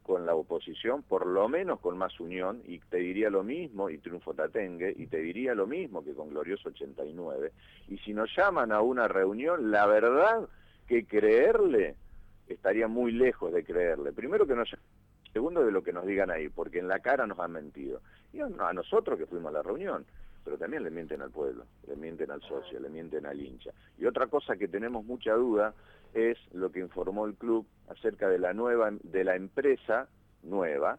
con 0.02 0.24
la 0.24 0.34
oposición, 0.34 1.02
por 1.02 1.26
lo 1.26 1.48
menos 1.48 1.80
con 1.80 1.98
más 1.98 2.18
unión, 2.18 2.62
y 2.66 2.78
te 2.78 2.96
diría 2.98 3.28
lo 3.28 3.42
mismo, 3.42 3.90
y 3.90 3.98
Triunfo 3.98 4.32
Tatengue, 4.32 4.94
y 4.96 5.06
te 5.06 5.18
diría 5.18 5.54
lo 5.54 5.66
mismo 5.66 6.02
que 6.02 6.14
con 6.14 6.30
Glorioso 6.30 6.70
89. 6.70 7.52
Y 7.88 7.98
si 7.98 8.14
nos 8.14 8.34
llaman 8.34 8.72
a 8.72 8.80
una 8.80 9.06
reunión, 9.06 9.70
la 9.70 9.86
verdad 9.86 10.48
que 10.86 11.04
creerle 11.04 11.96
estaría 12.48 12.88
muy 12.88 13.12
lejos 13.12 13.52
de 13.52 13.64
creerle. 13.64 14.12
Primero 14.12 14.46
que 14.46 14.54
no 14.54 14.64
Segundo, 15.32 15.64
de 15.64 15.72
lo 15.72 15.82
que 15.82 15.92
nos 15.92 16.06
digan 16.06 16.30
ahí, 16.30 16.48
porque 16.48 16.78
en 16.78 16.88
la 16.88 17.00
cara 17.00 17.26
nos 17.26 17.38
han 17.38 17.52
mentido. 17.52 18.00
Y 18.32 18.40
a 18.40 18.72
nosotros 18.72 19.18
que 19.18 19.26
fuimos 19.26 19.50
a 19.50 19.58
la 19.58 19.62
reunión, 19.62 20.06
pero 20.48 20.56
también 20.56 20.82
le 20.82 20.90
mienten 20.90 21.20
al 21.20 21.30
pueblo, 21.30 21.66
le 21.86 21.94
mienten 21.94 22.30
al 22.30 22.40
socio, 22.40 22.80
le 22.80 22.88
mienten 22.88 23.26
al 23.26 23.38
hincha. 23.38 23.70
Y 23.98 24.06
otra 24.06 24.28
cosa 24.28 24.56
que 24.56 24.66
tenemos 24.66 25.04
mucha 25.04 25.34
duda 25.34 25.74
es 26.14 26.38
lo 26.54 26.72
que 26.72 26.80
informó 26.80 27.26
el 27.26 27.34
club 27.34 27.66
acerca 27.90 28.30
de 28.30 28.38
la 28.38 28.54
nueva 28.54 28.90
de 29.02 29.24
la 29.24 29.36
empresa 29.36 30.08
nueva 30.42 30.98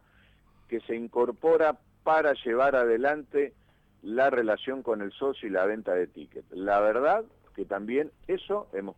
que 0.68 0.82
se 0.82 0.96
incorpora 0.96 1.80
para 2.04 2.34
llevar 2.34 2.76
adelante 2.76 3.56
la 4.04 4.30
relación 4.30 4.84
con 4.84 5.02
el 5.02 5.12
socio 5.14 5.48
y 5.48 5.52
la 5.52 5.66
venta 5.66 5.96
de 5.96 6.06
tickets. 6.06 6.52
La 6.52 6.80
verdad 6.80 7.26
que 7.56 7.66
también 7.66 8.12
eso 8.28 8.70
hemos 8.74 8.98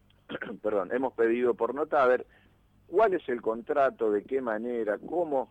perdón, 0.62 0.92
hemos 0.92 1.14
pedido 1.14 1.54
por 1.54 1.74
nota, 1.74 2.02
a 2.02 2.06
ver, 2.06 2.26
cuál 2.88 3.14
es 3.14 3.26
el 3.30 3.40
contrato, 3.40 4.12
de 4.12 4.22
qué 4.22 4.42
manera, 4.42 4.98
cómo, 4.98 5.50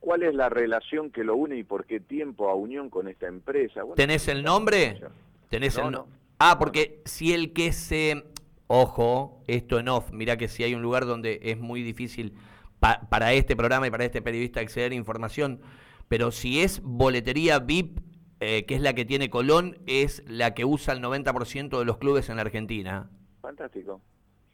cuál 0.00 0.22
es 0.22 0.34
la 0.34 0.48
relación 0.48 1.10
que 1.10 1.24
lo 1.24 1.36
une 1.36 1.56
y 1.56 1.64
por 1.64 1.84
qué 1.84 2.00
tiempo 2.00 2.48
a 2.48 2.54
unión 2.54 2.90
con 2.90 3.08
esta 3.08 3.26
empresa. 3.26 3.82
¿Tenés 3.96 4.28
el 4.28 4.42
nombre? 4.42 5.00
¿Tenés 5.48 5.76
el 5.76 5.98
Ah, 6.38 6.56
porque 6.58 7.02
si 7.04 7.32
el 7.32 7.52
que 7.52 7.72
se... 7.72 8.24
Ojo, 8.68 9.42
esto 9.46 9.78
en 9.78 9.88
off, 9.88 10.12
mira 10.12 10.36
que 10.36 10.46
si 10.46 10.62
hay 10.62 10.74
un 10.74 10.82
lugar 10.82 11.06
donde 11.06 11.40
es 11.42 11.58
muy 11.58 11.82
difícil 11.82 12.34
para 12.78 13.32
este 13.32 13.56
programa 13.56 13.86
y 13.86 13.90
para 13.90 14.04
este 14.04 14.20
periodista 14.20 14.60
acceder 14.60 14.92
a 14.92 14.94
información, 14.94 15.60
pero 16.08 16.30
si 16.30 16.60
es 16.60 16.82
boletería 16.82 17.58
VIP, 17.60 17.98
eh, 18.40 18.66
que 18.66 18.74
es 18.74 18.82
la 18.82 18.92
que 18.92 19.04
tiene 19.04 19.30
Colón, 19.30 19.78
es 19.86 20.22
la 20.26 20.54
que 20.54 20.64
usa 20.64 20.94
el 20.94 21.02
90% 21.02 21.78
de 21.78 21.84
los 21.84 21.96
clubes 21.96 22.28
en 22.28 22.36
la 22.36 22.42
Argentina. 22.42 23.10
Fantástico. 23.40 24.00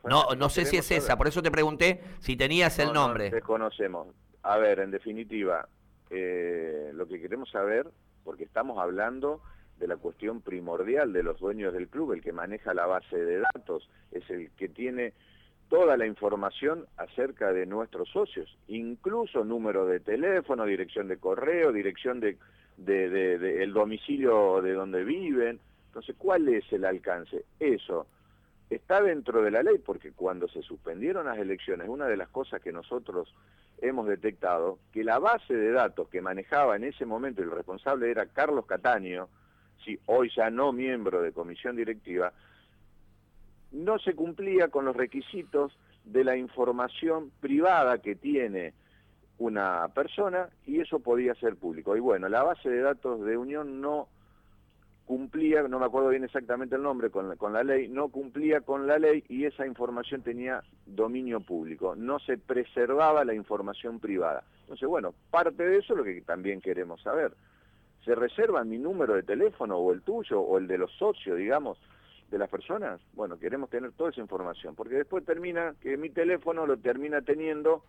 No, 0.05 0.35
no 0.37 0.49
sé 0.49 0.65
si 0.65 0.77
es 0.77 0.91
esa, 0.91 1.17
por 1.17 1.29
eso 1.29 1.43
te 1.43 1.51
pregunté 1.51 2.03
si 2.21 2.37
tenías 2.37 2.79
el 2.79 2.93
nombre. 2.93 3.31
desconocemos. 3.31 4.09
A 4.45 4.59
ver, 4.59 4.81
en 4.81 4.91
definitiva, 4.91 5.67
eh, 6.11 6.91
lo 6.95 7.09
que 7.09 7.19
queremos 7.19 7.51
saber 7.51 7.87
porque 8.25 8.45
estamos 8.45 8.79
hablando 8.79 9.41
de 9.79 9.89
la 9.89 9.97
cuestión 9.97 10.43
primordial 10.43 11.15
de 11.15 11.23
los 11.23 11.41
dueños 11.41 11.73
del 11.73 11.89
club, 11.89 12.13
el 12.13 12.23
que 12.23 12.33
maneja 12.33 12.75
la 12.75 12.87
base 12.87 13.17
de 13.17 13.39
datos, 13.55 13.89
es 14.13 14.29
el 14.29 14.51
que 14.53 14.69
tiene 14.69 15.15
toda 15.71 15.97
la 15.97 16.07
información 16.07 16.85
acerca 16.99 17.55
de 17.55 17.65
nuestros 17.65 18.11
socios, 18.11 18.55
incluso 18.69 19.45
número 19.45 19.87
de 19.87 20.01
teléfono, 20.01 20.67
dirección 20.67 21.09
de 21.09 21.17
correo, 21.17 21.73
dirección 21.73 22.21
de, 22.21 22.37
el 23.63 23.73
domicilio 23.73 24.61
de 24.61 24.75
donde 24.75 25.05
viven. 25.05 25.59
Entonces, 25.87 26.17
¿cuál 26.19 26.49
es 26.49 26.71
el 26.71 26.85
alcance? 26.85 27.47
Eso 27.59 28.07
está 28.71 29.03
dentro 29.03 29.43
de 29.43 29.51
la 29.51 29.63
ley 29.63 29.79
porque 29.79 30.13
cuando 30.13 30.49
se 30.49 30.63
suspendieron 30.63 31.27
las 31.27 31.39
elecciones, 31.39 31.89
una 31.89 32.07
de 32.07 32.17
las 32.17 32.29
cosas 32.29 32.61
que 32.61 32.73
nosotros 32.73 33.35
hemos 33.79 34.07
detectado, 34.07 34.79
que 34.93 35.05
la 35.05 35.19
base 35.19 35.55
de 35.55 35.73
datos 35.73 36.09
que 36.09 36.23
manejaba 36.23 36.77
en 36.77 36.85
ese 36.85 37.05
momento 37.05 37.43
el 37.43 37.51
responsable 37.51 38.11
era 38.11 38.27
Carlos 38.27 38.67
Cataño, 38.67 39.29
si 39.85 39.99
hoy 40.07 40.31
ya 40.35 40.51
no 40.51 40.73
miembro 40.73 41.21
de 41.21 41.33
comisión 41.33 41.77
directiva, 41.77 42.33
no 43.73 43.99
se 43.99 44.15
cumplía 44.15 44.69
con 44.69 44.85
los 44.85 44.97
requisitos 44.97 45.77
de 46.05 46.25
la 46.25 46.37
información 46.37 47.31
privada 47.41 47.99
que 47.99 48.15
tiene 48.15 48.73
una 49.39 49.89
persona 49.89 50.49
y 50.65 50.81
eso 50.81 51.01
podía 51.01 51.35
ser 51.35 51.57
público. 51.57 51.97
Y 51.97 52.01
bueno, 52.01 52.29
la 52.29 52.43
base 52.43 52.71
de 52.71 52.81
datos 52.81 53.25
de 53.25 53.37
Unión 53.37 53.81
no 53.81 54.09
cumplía, 55.05 55.63
no 55.63 55.79
me 55.79 55.87
acuerdo 55.87 56.09
bien 56.09 56.25
exactamente 56.25 56.77
el 56.77 56.83
nombre, 56.83 57.11
con 57.11 57.29
la, 57.29 57.37
con 57.37 57.53
la 57.53 57.63
ley, 57.63 57.89
no 57.89 58.09
cumplía 58.09 58.63
con 58.63 58.87
la 58.87 58.99
ley 58.99 59.23
y 59.29 59.45
esa 59.45 59.67
información 59.67 60.23
tenía 60.23 60.63
dominio 60.87 61.41
público, 61.41 61.95
no 61.95 62.19
se 62.19 62.39
preservaba 62.39 63.25
la 63.25 63.35
información 63.35 64.01
privada. 64.01 64.45
Entonces, 64.63 64.89
bueno, 64.89 65.15
parte 65.31 65.67
de 65.67 65.79
eso 65.79 65.93
es 65.93 65.99
lo 65.99 66.05
que 66.05 66.21
también 66.23 66.61
queremos 66.61 67.03
saber. 67.03 67.33
¿Se 68.05 68.15
reserva 68.15 68.65
mi 68.65 68.79
número 68.79 69.15
de 69.15 69.23
teléfono 69.23 69.77
o 69.77 69.93
el 69.93 70.03
tuyo 70.03 70.41
o 70.41 70.59
el 70.59 70.67
de 70.67 70.79
los 70.79 70.93
socios, 70.93 71.37
digamos, 71.37 71.79
de 72.31 72.39
las 72.39 72.49
personas? 72.49 73.01
Bueno, 73.13 73.39
queremos 73.39 73.71
tener 73.71 73.93
toda 73.93 74.11
esa 74.11 74.21
información, 74.21 74.75
porque 74.75 74.97
después 74.97 75.25
termina 75.25 75.75
que 75.81 75.97
mi 75.97 76.11
teléfono 76.11 76.67
lo 76.67 76.77
termina 76.79 77.21
teniendo... 77.23 77.85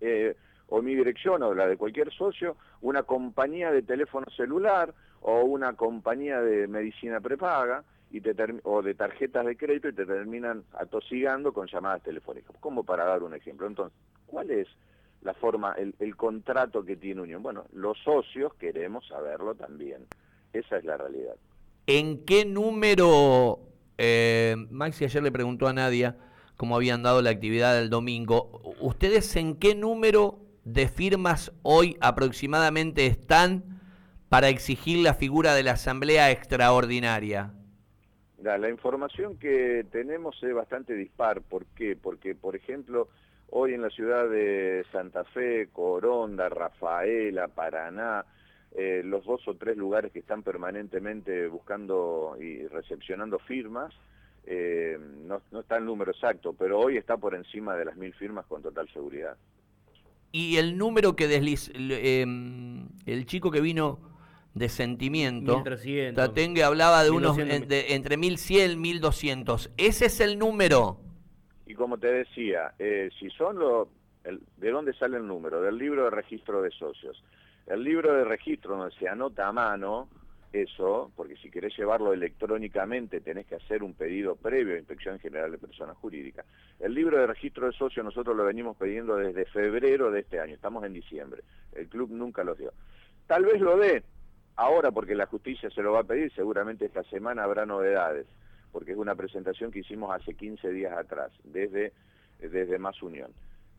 Eh, 0.00 0.36
o 0.68 0.80
mi 0.80 0.94
dirección 0.94 1.42
o 1.42 1.54
la 1.54 1.66
de 1.66 1.76
cualquier 1.76 2.10
socio, 2.10 2.56
una 2.80 3.02
compañía 3.02 3.70
de 3.70 3.82
teléfono 3.82 4.26
celular 4.34 4.94
o 5.26 5.42
una 5.42 5.72
compañía 5.72 6.40
de 6.42 6.68
medicina 6.68 7.18
prepaga 7.18 7.82
y 8.10 8.20
te 8.20 8.34
o 8.62 8.82
de 8.82 8.94
tarjetas 8.94 9.46
de 9.46 9.56
crédito 9.56 9.88
y 9.88 9.94
te 9.94 10.04
terminan 10.04 10.64
atosigando 10.74 11.52
con 11.54 11.66
llamadas 11.66 12.02
telefónicas, 12.02 12.54
como 12.60 12.84
para 12.84 13.06
dar 13.06 13.22
un 13.22 13.34
ejemplo. 13.34 13.66
Entonces, 13.66 13.98
¿cuál 14.26 14.50
es 14.50 14.68
la 15.22 15.32
forma, 15.32 15.74
el, 15.78 16.14
contrato 16.14 16.84
que 16.84 16.96
tiene 16.96 17.22
Unión? 17.22 17.42
Bueno, 17.42 17.64
los 17.72 17.98
socios 18.04 18.52
queremos 18.54 19.08
saberlo 19.08 19.54
también. 19.54 20.06
Esa 20.52 20.76
es 20.76 20.84
la 20.84 20.98
realidad. 20.98 21.36
¿En 21.86 22.24
qué 22.26 22.44
número, 22.44 23.60
eh, 23.96 24.56
Maxi 24.70 25.06
ayer 25.06 25.22
le 25.22 25.32
preguntó 25.32 25.68
a 25.68 25.72
Nadia 25.72 26.18
cómo 26.58 26.76
habían 26.76 27.02
dado 27.02 27.22
la 27.22 27.30
actividad 27.30 27.74
del 27.74 27.88
domingo, 27.88 28.60
¿ustedes 28.78 29.34
en 29.36 29.56
qué 29.56 29.74
número 29.74 30.38
de 30.64 30.86
firmas 30.86 31.50
hoy 31.62 31.96
aproximadamente 32.00 33.06
están 33.06 33.73
para 34.34 34.48
exigir 34.48 34.98
la 34.98 35.14
figura 35.14 35.54
de 35.54 35.62
la 35.62 35.74
Asamblea 35.74 36.32
Extraordinaria? 36.32 37.52
La, 38.42 38.68
información 38.68 39.38
que 39.38 39.86
tenemos 39.92 40.42
es 40.42 40.52
bastante 40.52 40.94
dispar. 40.94 41.40
¿Por 41.40 41.66
qué? 41.66 41.94
Porque, 41.94 42.34
por 42.34 42.56
ejemplo, 42.56 43.06
hoy 43.50 43.74
en 43.74 43.82
la 43.82 43.90
ciudad 43.90 44.28
de 44.28 44.84
Santa 44.90 45.22
Fe, 45.22 45.68
Coronda, 45.72 46.48
Rafaela, 46.48 47.46
Paraná, 47.46 48.24
eh, 48.72 49.02
los 49.04 49.24
dos 49.24 49.46
o 49.46 49.54
tres 49.54 49.76
lugares 49.76 50.10
que 50.10 50.18
están 50.18 50.42
permanentemente 50.42 51.46
buscando 51.46 52.36
y 52.40 52.66
recepcionando 52.66 53.38
firmas, 53.38 53.94
eh, 54.46 54.98
no, 55.28 55.42
no, 55.52 55.60
está 55.60 55.76
el 55.76 55.84
número 55.84 56.10
exacto, 56.10 56.56
pero 56.58 56.80
hoy 56.80 56.96
está 56.96 57.16
por 57.18 57.36
encima 57.36 57.76
de 57.76 57.84
las 57.84 57.96
mil 57.96 58.12
firmas 58.14 58.46
con 58.46 58.62
total 58.62 58.88
seguridad. 58.92 59.36
Y 60.32 60.56
el 60.56 60.76
número 60.76 61.14
que 61.14 61.28
desliz, 61.28 61.70
em, 61.76 62.88
el 63.06 63.26
chico 63.26 63.52
que 63.52 63.60
vino 63.60 64.12
de 64.54 64.68
sentimiento. 64.68 65.56
1300. 65.56 66.14
Tatengue 66.14 66.62
hablaba 66.62 67.04
de 67.04 67.10
unos 67.10 67.36
entre 67.38 68.16
1100 68.16 68.72
y 68.72 68.76
1200. 68.76 69.70
¿Ese 69.76 70.06
es 70.06 70.20
el 70.20 70.38
número? 70.38 71.00
Y 71.66 71.74
como 71.74 71.98
te 71.98 72.08
decía, 72.08 72.72
eh, 72.78 73.10
si 73.18 73.30
son 73.30 73.58
los... 73.58 73.88
¿De 74.56 74.70
dónde 74.70 74.94
sale 74.94 75.18
el 75.18 75.26
número? 75.26 75.60
Del 75.60 75.76
libro 75.76 76.04
de 76.04 76.10
registro 76.10 76.62
de 76.62 76.70
socios. 76.70 77.22
El 77.66 77.84
libro 77.84 78.14
de 78.14 78.24
registro 78.24 78.76
donde 78.76 78.94
se 78.96 79.08
anota 79.08 79.48
a 79.48 79.52
mano 79.52 80.08
eso, 80.54 81.10
porque 81.16 81.36
si 81.36 81.50
querés 81.50 81.76
llevarlo 81.76 82.12
electrónicamente 82.12 83.20
tenés 83.20 83.46
que 83.46 83.56
hacer 83.56 83.82
un 83.82 83.94
pedido 83.94 84.36
previo 84.36 84.74
a 84.74 84.78
Inspección 84.78 85.18
General 85.18 85.50
de 85.50 85.58
Personas 85.58 85.96
Jurídicas. 85.96 86.46
El 86.78 86.94
libro 86.94 87.18
de 87.18 87.26
registro 87.26 87.66
de 87.66 87.72
socios 87.72 88.04
nosotros 88.04 88.36
lo 88.36 88.44
venimos 88.44 88.76
pidiendo 88.76 89.16
desde 89.16 89.46
febrero 89.46 90.10
de 90.10 90.20
este 90.20 90.38
año, 90.38 90.54
estamos 90.54 90.84
en 90.84 90.92
diciembre. 90.92 91.42
El 91.72 91.88
club 91.88 92.10
nunca 92.10 92.44
lo 92.44 92.54
dio. 92.54 92.72
Tal 93.26 93.44
vez 93.44 93.60
lo 93.60 93.76
dé, 93.76 94.04
ahora 94.56 94.90
porque 94.90 95.14
la 95.14 95.26
justicia 95.26 95.70
se 95.70 95.82
lo 95.82 95.92
va 95.92 96.00
a 96.00 96.04
pedir, 96.04 96.32
seguramente 96.32 96.86
esta 96.86 97.02
semana 97.04 97.44
habrá 97.44 97.66
novedades, 97.66 98.26
porque 98.72 98.92
es 98.92 98.98
una 98.98 99.14
presentación 99.14 99.70
que 99.70 99.80
hicimos 99.80 100.14
hace 100.14 100.34
15 100.34 100.70
días 100.70 100.96
atrás, 100.96 101.32
desde, 101.44 101.92
desde 102.40 102.78
Más 102.78 103.02
Unión. 103.02 103.30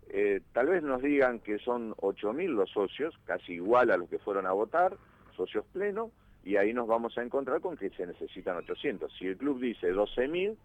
Eh, 0.09 0.41
tal 0.53 0.67
vez 0.67 0.83
nos 0.83 1.01
digan 1.01 1.39
que 1.39 1.57
son 1.59 1.93
8.000 1.95 2.49
los 2.49 2.69
socios, 2.69 3.15
casi 3.25 3.53
igual 3.53 3.91
a 3.91 3.97
los 3.97 4.09
que 4.09 4.19
fueron 4.19 4.45
a 4.45 4.51
votar, 4.51 4.95
socios 5.35 5.65
plenos, 5.73 6.11
y 6.43 6.57
ahí 6.57 6.73
nos 6.73 6.87
vamos 6.87 7.17
a 7.17 7.23
encontrar 7.23 7.59
con 7.59 7.75
que 7.75 7.89
se 7.89 8.05
necesitan 8.05 8.57
800. 8.57 9.11
Si 9.17 9.25
el 9.25 9.35
club 9.35 9.59
dice 9.59 9.91
12.000, 9.91 10.55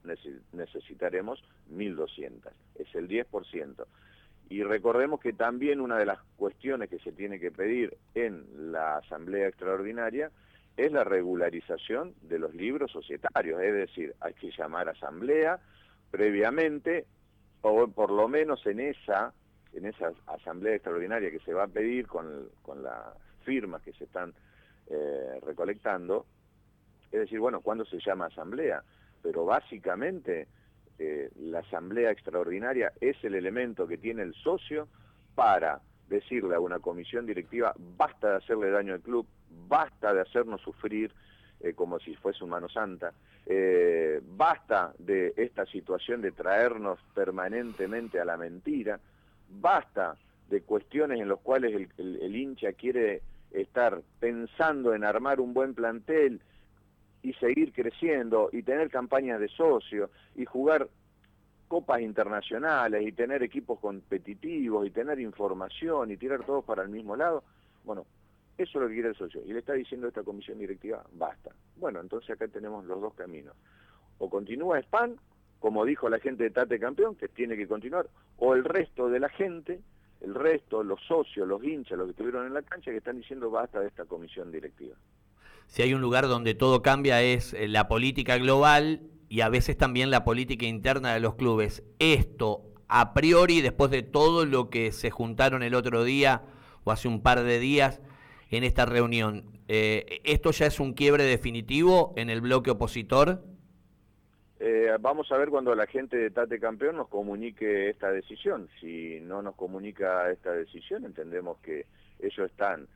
necesitaremos 0.52 1.42
1.200, 1.72 2.50
es 2.74 2.94
el 2.94 3.08
10%. 3.08 3.86
Y 4.50 4.64
recordemos 4.64 5.20
que 5.20 5.32
también 5.32 5.80
una 5.80 5.96
de 5.96 6.04
las 6.04 6.18
cuestiones 6.36 6.90
que 6.90 6.98
se 6.98 7.12
tiene 7.12 7.38
que 7.38 7.52
pedir 7.52 7.96
en 8.16 8.72
la 8.72 8.96
Asamblea 8.96 9.46
Extraordinaria 9.46 10.32
es 10.76 10.90
la 10.90 11.04
regularización 11.04 12.14
de 12.22 12.40
los 12.40 12.52
libros 12.52 12.90
societarios, 12.90 13.62
es 13.62 13.72
decir, 13.72 14.14
hay 14.20 14.34
que 14.34 14.50
llamar 14.50 14.88
asamblea 14.88 15.60
previamente, 16.10 17.06
o 17.62 17.86
por 17.86 18.10
lo 18.10 18.26
menos 18.26 18.66
en 18.66 18.80
esa, 18.80 19.32
en 19.72 19.86
esa 19.86 20.12
asamblea 20.26 20.74
extraordinaria 20.74 21.30
que 21.30 21.38
se 21.40 21.54
va 21.54 21.64
a 21.64 21.68
pedir 21.68 22.08
con, 22.08 22.48
con 22.62 22.82
las 22.82 23.14
firmas 23.44 23.82
que 23.82 23.92
se 23.92 24.04
están 24.04 24.34
eh, 24.88 25.38
recolectando, 25.46 26.26
es 27.12 27.20
decir, 27.20 27.38
bueno, 27.38 27.60
¿cuándo 27.60 27.84
se 27.84 28.00
llama 28.00 28.26
asamblea? 28.26 28.82
Pero 29.22 29.44
básicamente 29.44 30.48
eh, 31.02 31.30
la 31.36 31.60
asamblea 31.60 32.10
extraordinaria 32.10 32.92
es 33.00 33.16
el 33.24 33.34
elemento 33.34 33.88
que 33.88 33.96
tiene 33.96 34.20
el 34.20 34.34
socio 34.34 34.86
para 35.34 35.80
decirle 36.10 36.54
a 36.54 36.60
una 36.60 36.78
comisión 36.78 37.24
directiva, 37.24 37.74
basta 37.96 38.32
de 38.32 38.36
hacerle 38.36 38.70
daño 38.70 38.92
al 38.92 39.00
club, 39.00 39.26
basta 39.66 40.12
de 40.12 40.20
hacernos 40.20 40.60
sufrir 40.60 41.10
eh, 41.60 41.72
como 41.72 41.98
si 42.00 42.14
fuese 42.16 42.44
un 42.44 42.50
mano 42.50 42.68
santa, 42.68 43.14
eh, 43.46 44.20
basta 44.36 44.92
de 44.98 45.32
esta 45.38 45.64
situación 45.64 46.20
de 46.20 46.32
traernos 46.32 46.98
permanentemente 47.14 48.20
a 48.20 48.26
la 48.26 48.36
mentira, 48.36 49.00
basta 49.48 50.16
de 50.50 50.60
cuestiones 50.60 51.18
en 51.18 51.30
las 51.30 51.38
cuales 51.38 51.88
el 51.96 52.36
hincha 52.36 52.74
quiere 52.74 53.22
estar 53.52 54.02
pensando 54.18 54.92
en 54.92 55.04
armar 55.04 55.40
un 55.40 55.54
buen 55.54 55.72
plantel 55.72 56.42
y 57.22 57.32
seguir 57.34 57.72
creciendo 57.72 58.48
y 58.52 58.62
tener 58.62 58.90
campañas 58.90 59.40
de 59.40 59.48
socio 59.48 60.10
y 60.34 60.44
jugar 60.44 60.88
copas 61.68 62.00
internacionales 62.00 63.06
y 63.06 63.12
tener 63.12 63.42
equipos 63.42 63.78
competitivos 63.78 64.86
y 64.86 64.90
tener 64.90 65.20
información 65.20 66.10
y 66.10 66.16
tirar 66.16 66.44
todos 66.44 66.64
para 66.64 66.82
el 66.82 66.88
mismo 66.88 67.14
lado, 67.14 67.44
bueno, 67.84 68.06
eso 68.58 68.78
es 68.78 68.82
lo 68.82 68.88
que 68.88 68.94
quiere 68.94 69.08
el 69.10 69.14
socio. 69.14 69.42
Y 69.46 69.52
le 69.52 69.60
está 69.60 69.74
diciendo 69.74 70.08
esta 70.08 70.22
comisión 70.22 70.58
directiva, 70.58 71.04
basta. 71.12 71.50
Bueno, 71.76 72.00
entonces 72.00 72.30
acá 72.30 72.48
tenemos 72.48 72.84
los 72.86 73.00
dos 73.00 73.14
caminos. 73.14 73.54
O 74.18 74.28
continúa 74.28 74.82
SPAN, 74.82 75.16
como 75.60 75.84
dijo 75.84 76.08
la 76.08 76.18
gente 76.18 76.44
de 76.44 76.50
Tate 76.50 76.80
Campeón, 76.80 77.14
que 77.14 77.28
tiene 77.28 77.56
que 77.56 77.68
continuar, 77.68 78.08
o 78.38 78.54
el 78.54 78.64
resto 78.64 79.08
de 79.08 79.20
la 79.20 79.28
gente, 79.28 79.80
el 80.20 80.34
resto, 80.34 80.82
los 80.82 81.00
socios, 81.02 81.46
los 81.46 81.62
hinchas, 81.62 81.96
los 81.96 82.08
que 82.08 82.10
estuvieron 82.12 82.46
en 82.46 82.54
la 82.54 82.62
cancha, 82.62 82.90
que 82.90 82.98
están 82.98 83.16
diciendo 83.16 83.50
basta 83.50 83.80
de 83.80 83.86
esta 83.86 84.06
comisión 84.06 84.50
directiva 84.50 84.96
si 85.70 85.82
hay 85.82 85.94
un 85.94 86.00
lugar 86.00 86.26
donde 86.26 86.54
todo 86.54 86.82
cambia 86.82 87.22
es 87.22 87.54
eh, 87.54 87.68
la 87.68 87.86
política 87.86 88.36
global 88.38 89.02
y 89.28 89.42
a 89.42 89.48
veces 89.48 89.76
también 89.76 90.10
la 90.10 90.24
política 90.24 90.66
interna 90.66 91.14
de 91.14 91.20
los 91.20 91.36
clubes. 91.36 91.84
Esto, 92.00 92.64
a 92.88 93.14
priori, 93.14 93.60
después 93.60 93.92
de 93.92 94.02
todo 94.02 94.44
lo 94.46 94.68
que 94.68 94.90
se 94.90 95.10
juntaron 95.10 95.62
el 95.62 95.76
otro 95.76 96.02
día 96.02 96.42
o 96.82 96.90
hace 96.90 97.06
un 97.06 97.22
par 97.22 97.44
de 97.44 97.60
días 97.60 98.02
en 98.50 98.64
esta 98.64 98.84
reunión, 98.84 99.44
eh, 99.68 100.20
¿esto 100.24 100.50
ya 100.50 100.66
es 100.66 100.80
un 100.80 100.92
quiebre 100.92 101.22
definitivo 101.22 102.14
en 102.16 102.30
el 102.30 102.40
bloque 102.40 102.72
opositor? 102.72 103.44
Eh, 104.58 104.90
vamos 105.00 105.30
a 105.30 105.38
ver 105.38 105.50
cuando 105.50 105.72
la 105.76 105.86
gente 105.86 106.16
de 106.16 106.32
Tate 106.32 106.58
Campeón 106.58 106.96
nos 106.96 107.06
comunique 107.06 107.90
esta 107.90 108.10
decisión. 108.10 108.68
Si 108.80 109.20
no 109.20 109.40
nos 109.40 109.54
comunica 109.54 110.32
esta 110.32 110.50
decisión, 110.50 111.04
entendemos 111.04 111.58
que 111.58 111.86
ellos 112.18 112.50
están 112.50 112.88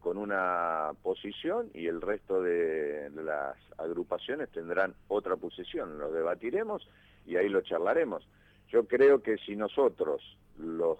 con 0.00 0.16
una 0.16 0.90
posición 1.02 1.70
y 1.72 1.86
el 1.86 2.00
resto 2.00 2.42
de, 2.42 3.10
las 3.14 3.56
agrupaciones 3.78 4.48
tendrán 4.50 4.94
otra 5.08 5.36
posición. 5.36 5.98
Lo 5.98 6.10
debatiremos 6.10 6.88
y 7.26 7.36
ahí 7.36 7.48
lo 7.48 7.60
charlaremos. 7.60 8.26
Yo 8.68 8.86
creo 8.86 9.22
que 9.22 9.38
si 9.38 9.56
nosotros, 9.56 10.22
los 10.58 10.98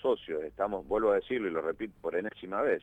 socios, 0.00 0.44
estamos, 0.44 0.86
vuelvo 0.86 1.10
a 1.10 1.16
decirlo 1.16 1.48
y 1.48 1.50
lo 1.50 1.60
repito 1.60 1.94
por 2.00 2.14
enésima 2.14 2.62
vez, 2.62 2.82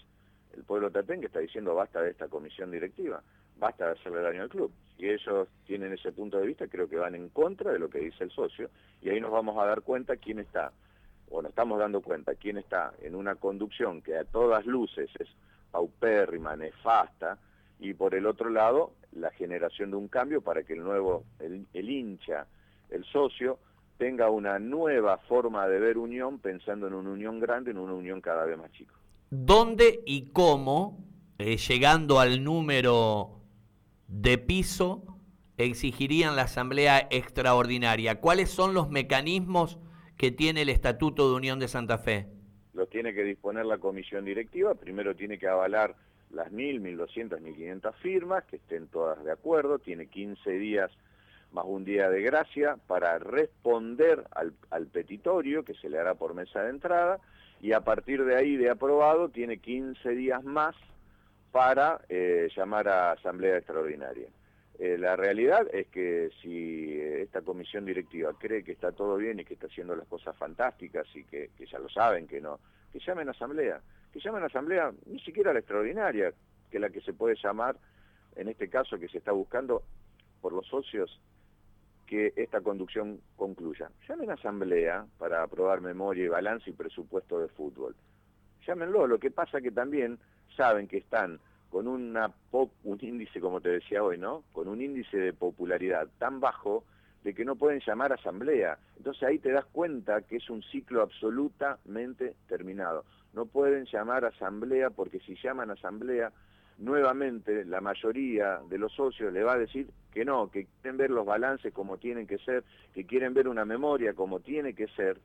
el 0.55 0.63
pueblo 0.63 0.91
tatengue 0.91 1.27
está 1.27 1.39
diciendo 1.39 1.73
basta 1.73 2.01
de 2.01 2.11
esta 2.11 2.27
comisión 2.27 2.69
directiva, 2.69 3.23
basta 3.57 3.85
de 3.85 3.91
hacerle 3.93 4.21
daño 4.21 4.43
al 4.43 4.49
club. 4.49 4.71
Si 4.97 5.09
ellos 5.09 5.47
tienen 5.65 5.93
ese 5.93 6.11
punto 6.11 6.37
de 6.37 6.47
vista, 6.47 6.67
creo 6.67 6.87
que 6.87 6.97
van 6.97 7.15
en 7.15 7.29
contra 7.29 7.71
de 7.71 7.79
lo 7.79 7.89
que 7.89 7.99
dice 7.99 8.23
el 8.23 8.31
socio 8.31 8.69
y 9.01 9.09
ahí 9.09 9.19
nos 9.19 9.31
vamos 9.31 9.57
a 9.57 9.65
dar 9.65 9.81
cuenta 9.81 10.17
quién 10.17 10.39
está, 10.39 10.71
o 11.33 11.41
nos 11.41 11.49
estamos 11.49 11.79
dando 11.79 11.99
cuenta, 12.01 12.35
quién 12.35 12.59
está 12.59 12.93
en 13.01 13.15
una 13.15 13.35
conducción 13.35 14.03
que 14.03 14.15
a 14.15 14.23
todas 14.23 14.67
luces 14.67 15.09
es 15.19 15.27
paupérrima, 15.71 16.55
nefasta, 16.55 17.39
y 17.79 17.95
por 17.95 18.13
el 18.13 18.27
otro 18.27 18.51
lado, 18.51 18.93
la 19.13 19.31
generación 19.31 19.89
de 19.89 19.97
un 19.97 20.07
cambio 20.07 20.41
para 20.41 20.61
que 20.61 20.73
el 20.73 20.83
nuevo, 20.83 21.23
el, 21.39 21.89
hincha, 21.89 22.45
el 22.91 23.03
socio, 23.05 23.57
tenga 23.97 24.29
una 24.29 24.59
nueva 24.59 25.17
forma 25.17 25.67
de 25.67 25.79
ver 25.79 25.97
unión 25.97 26.37
pensando 26.37 26.85
en 26.85 26.93
una 26.93 27.09
unión 27.09 27.39
grande, 27.39 27.71
en 27.71 27.79
una 27.79 27.93
unión 27.93 28.21
cada 28.21 28.45
vez 28.45 28.55
más 28.55 28.71
chica. 28.71 28.93
¿Dónde 29.31 30.03
y 30.05 30.27
cómo, 30.27 30.99
eh, 31.39 31.57
llegando 31.57 32.19
al 32.19 32.43
número 32.43 33.39
de 34.07 34.37
piso, 34.37 35.03
exigirían 35.57 36.35
la 36.35 36.43
asamblea 36.43 37.07
extraordinaria? 37.09 38.21
¿Cuáles 38.21 38.51
son 38.51 38.75
los 38.75 38.91
mecanismos 38.91 39.79
que 40.23 40.31
tiene 40.31 40.61
el 40.61 40.69
Estatuto 40.69 41.27
de 41.27 41.35
Unión 41.35 41.59
de 41.59 41.67
Santa 41.67 41.97
Fe? 41.97 42.27
Los 42.73 42.89
tiene 42.89 43.13
que 43.13 43.25
disponer 43.25 43.65
la 43.65 43.77
comisión 43.77 44.23
directiva, 44.23 44.73
primero 44.73 45.17
tiene 45.17 45.37
que 45.37 45.49
avalar 45.49 45.97
las 46.31 46.49
1.000, 46.49 46.79
1.200, 46.97 47.41
1.500 47.41 47.93
firmas, 47.95 48.45
que 48.45 48.55
estén 48.55 48.87
todas 48.87 49.21
de 49.25 49.33
acuerdo, 49.33 49.79
tiene 49.79 50.07
15 50.07 50.49
días 50.49 50.89
más 51.51 51.65
un 51.67 51.83
día 51.83 52.09
de 52.09 52.21
gracia 52.21 52.77
para 52.87 53.19
responder 53.19 54.23
al, 54.31 54.87
petitorio 54.87 55.65
que 55.65 55.73
se 55.73 55.89
le 55.89 55.99
hará 55.99 56.15
por 56.15 56.33
mesa 56.33 56.63
de 56.63 56.69
entrada 56.69 57.19
y 57.61 57.73
a 57.73 57.81
partir 57.81 58.23
de 58.23 58.37
ahí 58.37 58.55
de 58.55 58.69
aprobado 58.69 59.27
tiene 59.27 59.57
15 59.57 60.09
días 60.11 60.41
más 60.45 60.73
para 61.51 61.99
eh, 62.07 62.47
llamar 62.55 62.87
a 62.87 63.11
asamblea 63.11 63.57
extraordinaria. 63.57 64.29
Eh, 64.79 64.97
la 64.97 65.15
realidad 65.15 65.67
es 65.71 65.87
que 65.87 66.31
si 66.41 66.99
esta 66.99 67.41
comisión 67.41 67.85
directiva 67.85 68.33
cree 68.37 68.63
que 68.63 68.71
está 68.71 68.91
todo 68.91 69.17
bien 69.17 69.39
y 69.39 69.45
que 69.45 69.53
está 69.53 69.67
haciendo 69.67 69.95
las 69.95 70.07
cosas 70.07 70.35
fantásticas 70.35 71.05
y 71.15 71.23
que, 71.25 71.51
ya 71.71 71.77
lo 71.79 71.89
saben 71.89 72.27
que 72.27 72.41
no, 72.41 72.59
que 72.91 72.99
llamen 72.99 73.27
a 73.27 73.31
asamblea, 73.31 73.81
que 74.11 74.19
llamen 74.19 74.43
a 74.43 74.47
asamblea 74.47 74.91
ni 75.05 75.19
siquiera 75.19 75.53
la 75.53 75.59
extraordinaria, 75.59 76.33
que 76.71 76.79
la 76.79 76.89
que 76.89 77.01
se 77.01 77.13
puede 77.13 77.35
llamar, 77.35 77.77
en 78.35 78.47
este 78.47 78.67
caso 78.67 78.97
que 78.97 79.07
se 79.09 79.19
está 79.19 79.31
buscando 79.31 79.83
por 80.41 80.53
los 80.53 80.65
socios 80.67 81.21
que 82.07 82.33
esta 82.35 82.61
conducción 82.61 83.21
concluya. 83.35 83.91
Llamen 84.07 84.31
a 84.31 84.33
asamblea 84.33 85.05
para 85.19 85.43
aprobar 85.43 85.81
memoria 85.81 86.25
y 86.25 86.29
balance 86.29 86.69
y 86.69 86.73
presupuesto 86.73 87.39
de 87.39 87.47
fútbol. 87.47 87.95
Llámenlo, 88.65 89.05
lo 89.05 89.19
que 89.19 89.29
pasa 89.29 89.61
que 89.61 89.71
también 89.71 90.17
saben 90.55 90.87
que 90.87 90.97
están 90.97 91.39
con 91.73 91.87
una 91.87 92.31
un 92.83 92.99
índice, 93.01 93.41
como 93.41 93.59
te 93.59 93.69
decía 93.69 94.03
hoy, 94.03 94.19
¿no? 94.19 94.43
Con 94.53 94.67
un 94.67 94.79
índice 94.79 95.17
de 95.17 95.33
popularidad 95.33 96.07
tan 96.19 96.39
bajo 96.39 96.83
de 97.23 97.33
que 97.33 97.43
no 97.43 97.55
pueden 97.55 97.81
llamar 97.83 98.13
asamblea. 98.13 98.77
Entonces 98.95 99.23
ahí 99.23 99.39
te 99.39 99.51
das 99.51 99.65
cuenta 99.65 100.21
que 100.21 100.35
es 100.35 100.51
un 100.51 100.61
ciclo 100.61 101.01
absolutamente 101.01 102.35
terminado. 102.47 103.05
No 103.33 103.47
pueden 103.47 103.85
llamar 103.85 104.23
asamblea 104.23 104.91
porque 104.91 105.19
si 105.21 105.35
llaman 105.41 105.71
asamblea 105.71 106.31
nuevamente 106.77 107.65
la 107.65 107.81
mayoría 107.81 108.59
de 108.69 108.77
los 108.77 108.93
socios 108.93 109.33
le 109.33 109.43
va 109.43 109.53
a 109.53 109.57
decir 109.57 109.87
que 110.11 110.23
no, 110.23 110.51
que 110.51 110.67
quieren 110.79 110.97
ver 110.97 111.09
los 111.09 111.25
balances 111.25 111.73
como 111.73 111.97
tienen 111.97 112.27
que 112.27 112.37
ser, 112.37 112.63
que 112.93 113.07
quieren 113.07 113.33
ver 113.33 113.47
una 113.47 113.65
memoria 113.65 114.13
como 114.13 114.41
tiene 114.41 114.75
que 114.75 114.87
ser, 114.89 115.19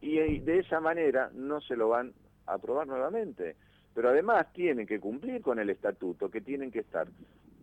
y 0.00 0.38
de 0.38 0.60
esa 0.60 0.80
manera 0.80 1.30
no 1.34 1.60
se 1.60 1.76
lo 1.76 1.90
van 1.90 2.14
a 2.46 2.54
aprobar 2.54 2.86
nuevamente. 2.86 3.56
Pero 3.94 4.10
además 4.10 4.52
tienen 4.52 4.86
que 4.86 5.00
cumplir 5.00 5.42
con 5.42 5.58
el 5.58 5.70
estatuto, 5.70 6.30
que 6.30 6.40
tienen 6.40 6.70
que 6.70 6.80
estar 6.80 7.08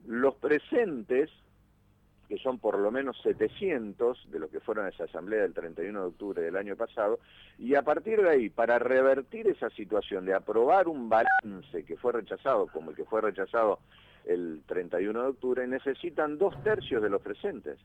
los 0.05 0.35
presentes 0.35 1.29
que 2.27 2.37
son 2.37 2.59
por 2.59 2.77
lo 2.77 2.91
menos 2.91 3.17
700 3.23 4.29
de 4.31 4.39
los 4.39 4.49
que 4.49 4.59
fueron 4.59 4.85
a 4.85 4.89
esa 4.89 5.05
asamblea 5.05 5.43
del 5.43 5.53
31 5.53 5.99
de 5.99 6.07
octubre 6.07 6.41
del 6.41 6.57
año 6.57 6.75
pasado, 6.75 7.19
y 7.57 7.75
a 7.75 7.83
partir 7.83 8.21
de 8.21 8.29
ahí, 8.29 8.49
para 8.49 8.79
revertir 8.79 9.47
esa 9.47 9.69
situación 9.69 10.25
de 10.25 10.33
aprobar 10.33 10.87
un 10.87 11.07
balance 11.07 11.83
que 11.85 11.95
fue 11.95 12.11
rechazado, 12.11 12.67
como 12.67 12.91
el 12.91 12.97
que 12.97 13.05
fue 13.05 13.21
rechazado 13.21 13.79
el 14.25 14.61
31 14.67 15.21
de 15.21 15.27
octubre, 15.29 15.67
necesitan 15.67 16.37
dos 16.37 16.61
tercios 16.63 17.01
de 17.01 17.09
los 17.09 17.21
presentes. 17.21 17.79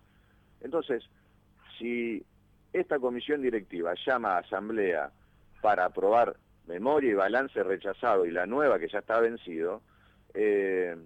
Entonces, 0.61 1.05
si 1.79 2.25
esta 2.73 2.99
comisión 2.99 3.43
directiva 3.43 3.95
llama 4.05 4.37
a 4.37 4.39
asamblea 4.39 5.11
para 5.61 5.85
aprobar 5.85 6.37
memoria 6.67 7.11
y 7.11 7.15
balance 7.15 7.63
rechazado 7.63 8.25
y 8.25 8.31
la 8.31 8.47
nueva 8.47 8.79
que 8.79 8.89
ya 8.89 9.01
está 9.01 9.21
vencido, 9.21 9.83
eh, 10.35 10.97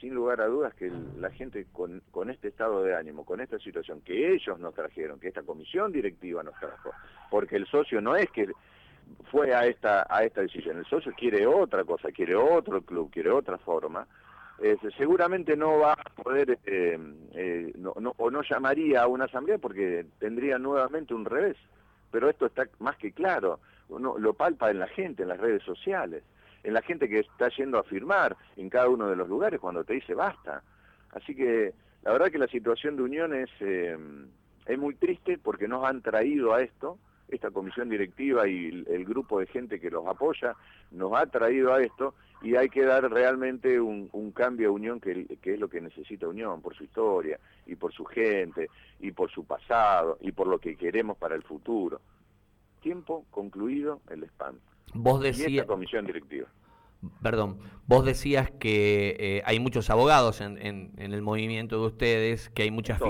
sin 0.00 0.14
lugar 0.14 0.40
a 0.40 0.46
dudas 0.46 0.74
que 0.74 0.90
la 1.18 1.30
gente 1.30 1.66
con, 1.72 2.02
este 2.28 2.48
estado 2.48 2.82
de 2.82 2.96
ánimo, 2.96 3.24
con 3.24 3.40
esta 3.40 3.58
situación 3.58 4.00
que 4.00 4.34
ellos 4.34 4.58
nos 4.58 4.74
trajeron, 4.74 5.20
que 5.20 5.28
esta 5.28 5.42
comisión 5.42 5.92
directiva 5.92 6.42
nos 6.42 6.58
trajo, 6.58 6.90
porque 7.30 7.56
el 7.56 7.66
socio 7.66 8.00
no 8.00 8.16
es 8.16 8.28
que 8.30 8.48
fue 9.30 9.54
a 9.54 9.66
esta, 9.66 10.06
a 10.08 10.24
esta 10.24 10.40
decisión, 10.40 10.78
el 10.78 10.86
socio 10.86 11.12
quiere 11.16 11.46
otra 11.46 11.84
cosa, 11.84 12.10
quiere 12.10 12.34
otro 12.34 12.82
club, 12.82 13.10
quiere 13.12 13.30
otra 13.30 13.58
forma, 13.58 14.06
seguramente 14.96 15.56
no 15.56 15.78
va 15.78 15.92
a 15.92 16.22
poder, 16.22 16.58
eh, 16.66 16.98
eh, 17.34 17.72
no, 17.76 17.92
o 17.92 18.30
no 18.30 18.42
llamaría 18.42 19.02
a 19.02 19.06
una 19.06 19.24
asamblea 19.24 19.58
porque 19.58 20.06
tendría 20.18 20.58
nuevamente 20.58 21.14
un 21.14 21.24
revés, 21.24 21.56
pero 22.10 22.28
esto 22.28 22.46
está 22.46 22.68
más 22.78 22.96
que 22.96 23.12
claro, 23.12 23.60
uno 23.88 24.18
lo 24.18 24.34
palpa 24.34 24.70
en 24.70 24.78
la 24.78 24.88
gente, 24.88 25.22
en 25.22 25.28
las 25.28 25.40
redes 25.40 25.62
sociales 25.62 26.22
en 26.62 26.74
la 26.74 26.82
gente 26.82 27.08
que 27.08 27.20
está 27.20 27.48
yendo 27.48 27.78
a 27.78 27.84
firmar 27.84 28.36
en 28.56 28.68
cada 28.70 28.88
uno 28.88 29.08
de 29.08 29.16
los 29.16 29.28
lugares 29.28 29.60
cuando 29.60 29.84
te 29.84 29.94
dice 29.94 30.14
basta. 30.14 30.62
Así 31.10 31.34
que 31.34 31.74
la 32.02 32.12
verdad 32.12 32.30
que 32.30 32.38
la 32.38 32.48
situación 32.48 32.96
de 32.96 33.02
Unión 33.02 33.34
es, 33.34 33.50
eh, 33.60 33.96
es 34.66 34.78
muy 34.78 34.94
triste 34.94 35.38
porque 35.38 35.68
nos 35.68 35.84
han 35.84 36.02
traído 36.02 36.54
a 36.54 36.62
esto, 36.62 36.98
esta 37.28 37.50
comisión 37.50 37.88
directiva 37.88 38.46
y 38.46 38.84
el, 38.88 39.04
grupo 39.04 39.40
de 39.40 39.46
gente 39.46 39.80
que 39.80 39.90
los 39.90 40.06
apoya, 40.06 40.54
nos 40.90 41.12
ha 41.14 41.26
traído 41.26 41.72
a 41.72 41.82
esto 41.82 42.14
y 42.42 42.56
hay 42.56 42.68
que 42.68 42.84
dar 42.84 43.08
realmente 43.10 43.80
un, 43.80 44.08
cambio 44.32 44.68
a 44.68 44.72
Unión 44.72 45.00
que, 45.00 45.26
que, 45.40 45.54
es 45.54 45.60
lo 45.60 45.68
que 45.68 45.80
necesita 45.80 46.28
Unión, 46.28 46.60
por 46.60 46.74
su 46.74 46.84
historia 46.84 47.38
y 47.66 47.76
por 47.76 47.92
su 47.92 48.04
gente 48.04 48.68
y 49.00 49.12
por 49.12 49.30
su 49.30 49.44
pasado 49.44 50.18
y 50.20 50.32
por 50.32 50.46
lo 50.46 50.58
que 50.58 50.76
queremos 50.76 51.16
para 51.16 51.34
el 51.34 51.42
futuro. 51.42 52.00
Tiempo 52.82 53.24
concluido 53.30 54.00
el 54.10 54.24
spam. 54.24 54.56
Vos 54.92 55.22
decías... 55.22 55.66
comisión 55.66 56.04
directiva. 56.04 56.48
Perdón, 57.20 57.58
vos 57.86 58.04
decías 58.04 58.50
que 58.50 59.16
eh, 59.18 59.42
hay 59.44 59.58
muchos 59.58 59.90
abogados 59.90 60.40
en, 60.40 60.56
en, 60.58 60.92
el 60.96 61.22
movimiento 61.22 61.80
de 61.80 61.86
ustedes, 61.86 62.48
que 62.50 62.62
hay 62.62 62.70
muchas, 62.70 63.00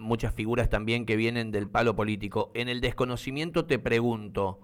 muchas 0.00 0.32
figuras 0.32 0.70
también 0.70 1.04
que 1.04 1.16
vienen 1.16 1.50
del 1.50 1.68
palo 1.68 1.94
político. 1.94 2.50
En 2.54 2.70
el 2.70 2.80
desconocimiento 2.80 3.66
te 3.66 3.78
pregunto, 3.78 4.58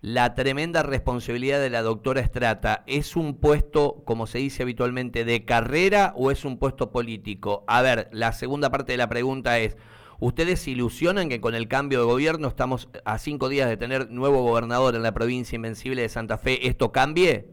la 0.00 0.34
tremenda 0.34 0.82
responsabilidad 0.82 1.60
de 1.60 1.70
la 1.70 1.82
doctora 1.82 2.20
Estrata, 2.20 2.84
¿es 2.86 3.16
un 3.16 3.36
puesto, 3.36 4.02
como 4.04 4.26
se 4.26 4.38
dice 4.38 4.62
habitualmente, 4.62 5.24
de 5.24 5.44
carrera 5.44 6.14
o 6.16 6.30
es 6.30 6.44
un 6.44 6.58
puesto 6.58 6.90
político? 6.90 7.64
A 7.66 7.82
ver, 7.82 8.08
la 8.12 8.32
segunda 8.32 8.70
parte 8.70 8.92
de 8.92 8.98
la 8.98 9.08
pregunta 9.08 9.58
es, 9.58 9.76
¿Ustedes 10.20 10.68
ilusionan 10.68 11.30
que 11.30 11.40
con 11.40 11.54
el 11.54 11.66
cambio 11.66 12.00
de 12.00 12.04
gobierno, 12.04 12.48
estamos 12.48 12.90
a 13.06 13.16
cinco 13.16 13.48
días 13.48 13.70
de 13.70 13.78
tener 13.78 14.10
nuevo 14.10 14.42
gobernador 14.42 14.94
en 14.94 15.02
la 15.02 15.12
provincia 15.12 15.56
invencible 15.56 16.02
de 16.02 16.10
Santa 16.10 16.36
Fe, 16.36 16.68
esto 16.68 16.92
cambie? 16.92 17.46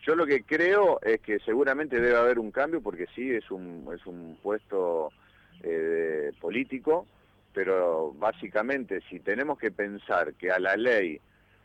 Yo 0.00 0.16
lo 0.16 0.26
que 0.26 0.42
creo 0.42 1.00
es 1.02 1.20
que 1.20 1.38
seguramente 1.38 2.00
debe 2.00 2.18
haber 2.18 2.40
un 2.40 2.50
cambio 2.50 2.80
porque 2.80 3.06
sí 3.14 3.30
es 3.30 3.48
un, 3.52 3.88
es 3.94 4.04
un 4.06 4.36
puesto 4.42 5.12
eh, 5.62 6.32
político, 6.40 7.06
pero 7.54 8.12
básicamente 8.18 9.00
si 9.08 9.20
tenemos 9.20 9.56
que 9.56 9.70
pensar 9.70 10.34
que 10.34 10.50
a 10.50 10.58
la 10.58 10.76
ley 10.76 11.20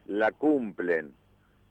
la 0.06 0.32
cumplen 0.32 1.12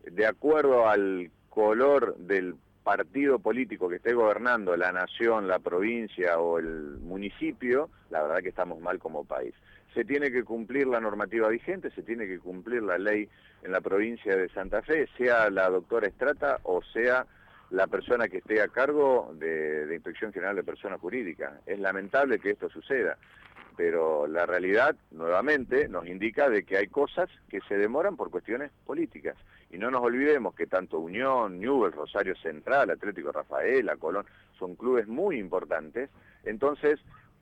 de 0.03 0.27
acuerdo 0.27 0.89
al 0.89 1.31
color 1.49 2.17
del 2.19 2.57
partido 2.87 3.41
político 3.41 3.89
que 3.89 3.97
esté 3.97 4.15
gobernando 4.15 4.77
la 4.77 4.93
nación, 4.93 5.49
la 5.49 5.59
provincia 5.59 6.39
o 6.39 6.61
el 6.61 6.99
municipio, 7.01 7.91
la 8.11 8.23
verdad 8.23 8.39
que 8.45 8.51
estamos 8.51 8.81
mal 8.81 9.01
como 9.01 9.25
país. 9.25 9.53
Se 9.93 10.05
tiene 10.05 10.31
que 10.31 10.45
cumplir 10.45 10.87
la 10.87 11.01
normativa 11.01 11.49
vigente, 11.49 11.91
se 11.91 12.05
tiene 12.05 12.29
que 12.29 12.39
cumplir 12.39 12.85
la 12.85 12.97
ley 12.97 13.29
en 13.65 13.73
la 13.73 13.81
provincia 13.81 14.37
de 14.37 14.49
Santa 14.51 14.83
Fe, 14.83 15.09
sea 15.19 15.51
la 15.51 15.69
doctora 15.69 16.07
Estrata 16.07 16.61
o 16.63 16.81
sea 16.93 17.27
la 17.71 17.89
persona 17.89 18.29
que 18.29 18.37
esté 18.39 18.63
a 18.63 18.69
cargo 18.69 19.35
de, 19.35 19.87
de 19.87 19.95
Inspección 19.97 20.33
General 20.33 20.55
de 20.55 20.63
Personas 20.63 21.01
Jurídicas. 21.01 21.55
Es 21.67 21.81
lamentable 21.81 22.39
que 22.39 22.51
esto 22.51 22.69
suceda. 22.69 23.19
Pero 23.77 24.27
la 24.27 24.47
realidad 24.47 24.97
nuevamente 25.11 25.89
nos 25.89 26.07
indica 26.07 26.49
de 26.49 26.65
que 26.65 26.79
hay 26.79 26.89
cosas 26.89 27.29
que 27.49 27.61
se 27.69 27.77
demoran 27.77 28.17
por 28.17 28.31
cuestiones 28.31 28.71
políticas. 28.87 29.37
Y 29.71 29.79
no 29.79 29.91
nos 29.91 30.03
olvidemos 30.03 30.55
que 30.55 30.67
tanto 30.67 30.99
Unión, 30.99 31.61
Newell, 31.61 31.93
Rosario 31.93 32.35
Central, 32.37 32.91
Atlético 32.91 33.33
Rafaela, 33.33 33.97
Colón, 33.97 34.25
son 34.59 34.77
clubes 34.77 35.07
muy 35.07 35.39
importantes. 35.39 36.09
Entonces, 36.45 37.01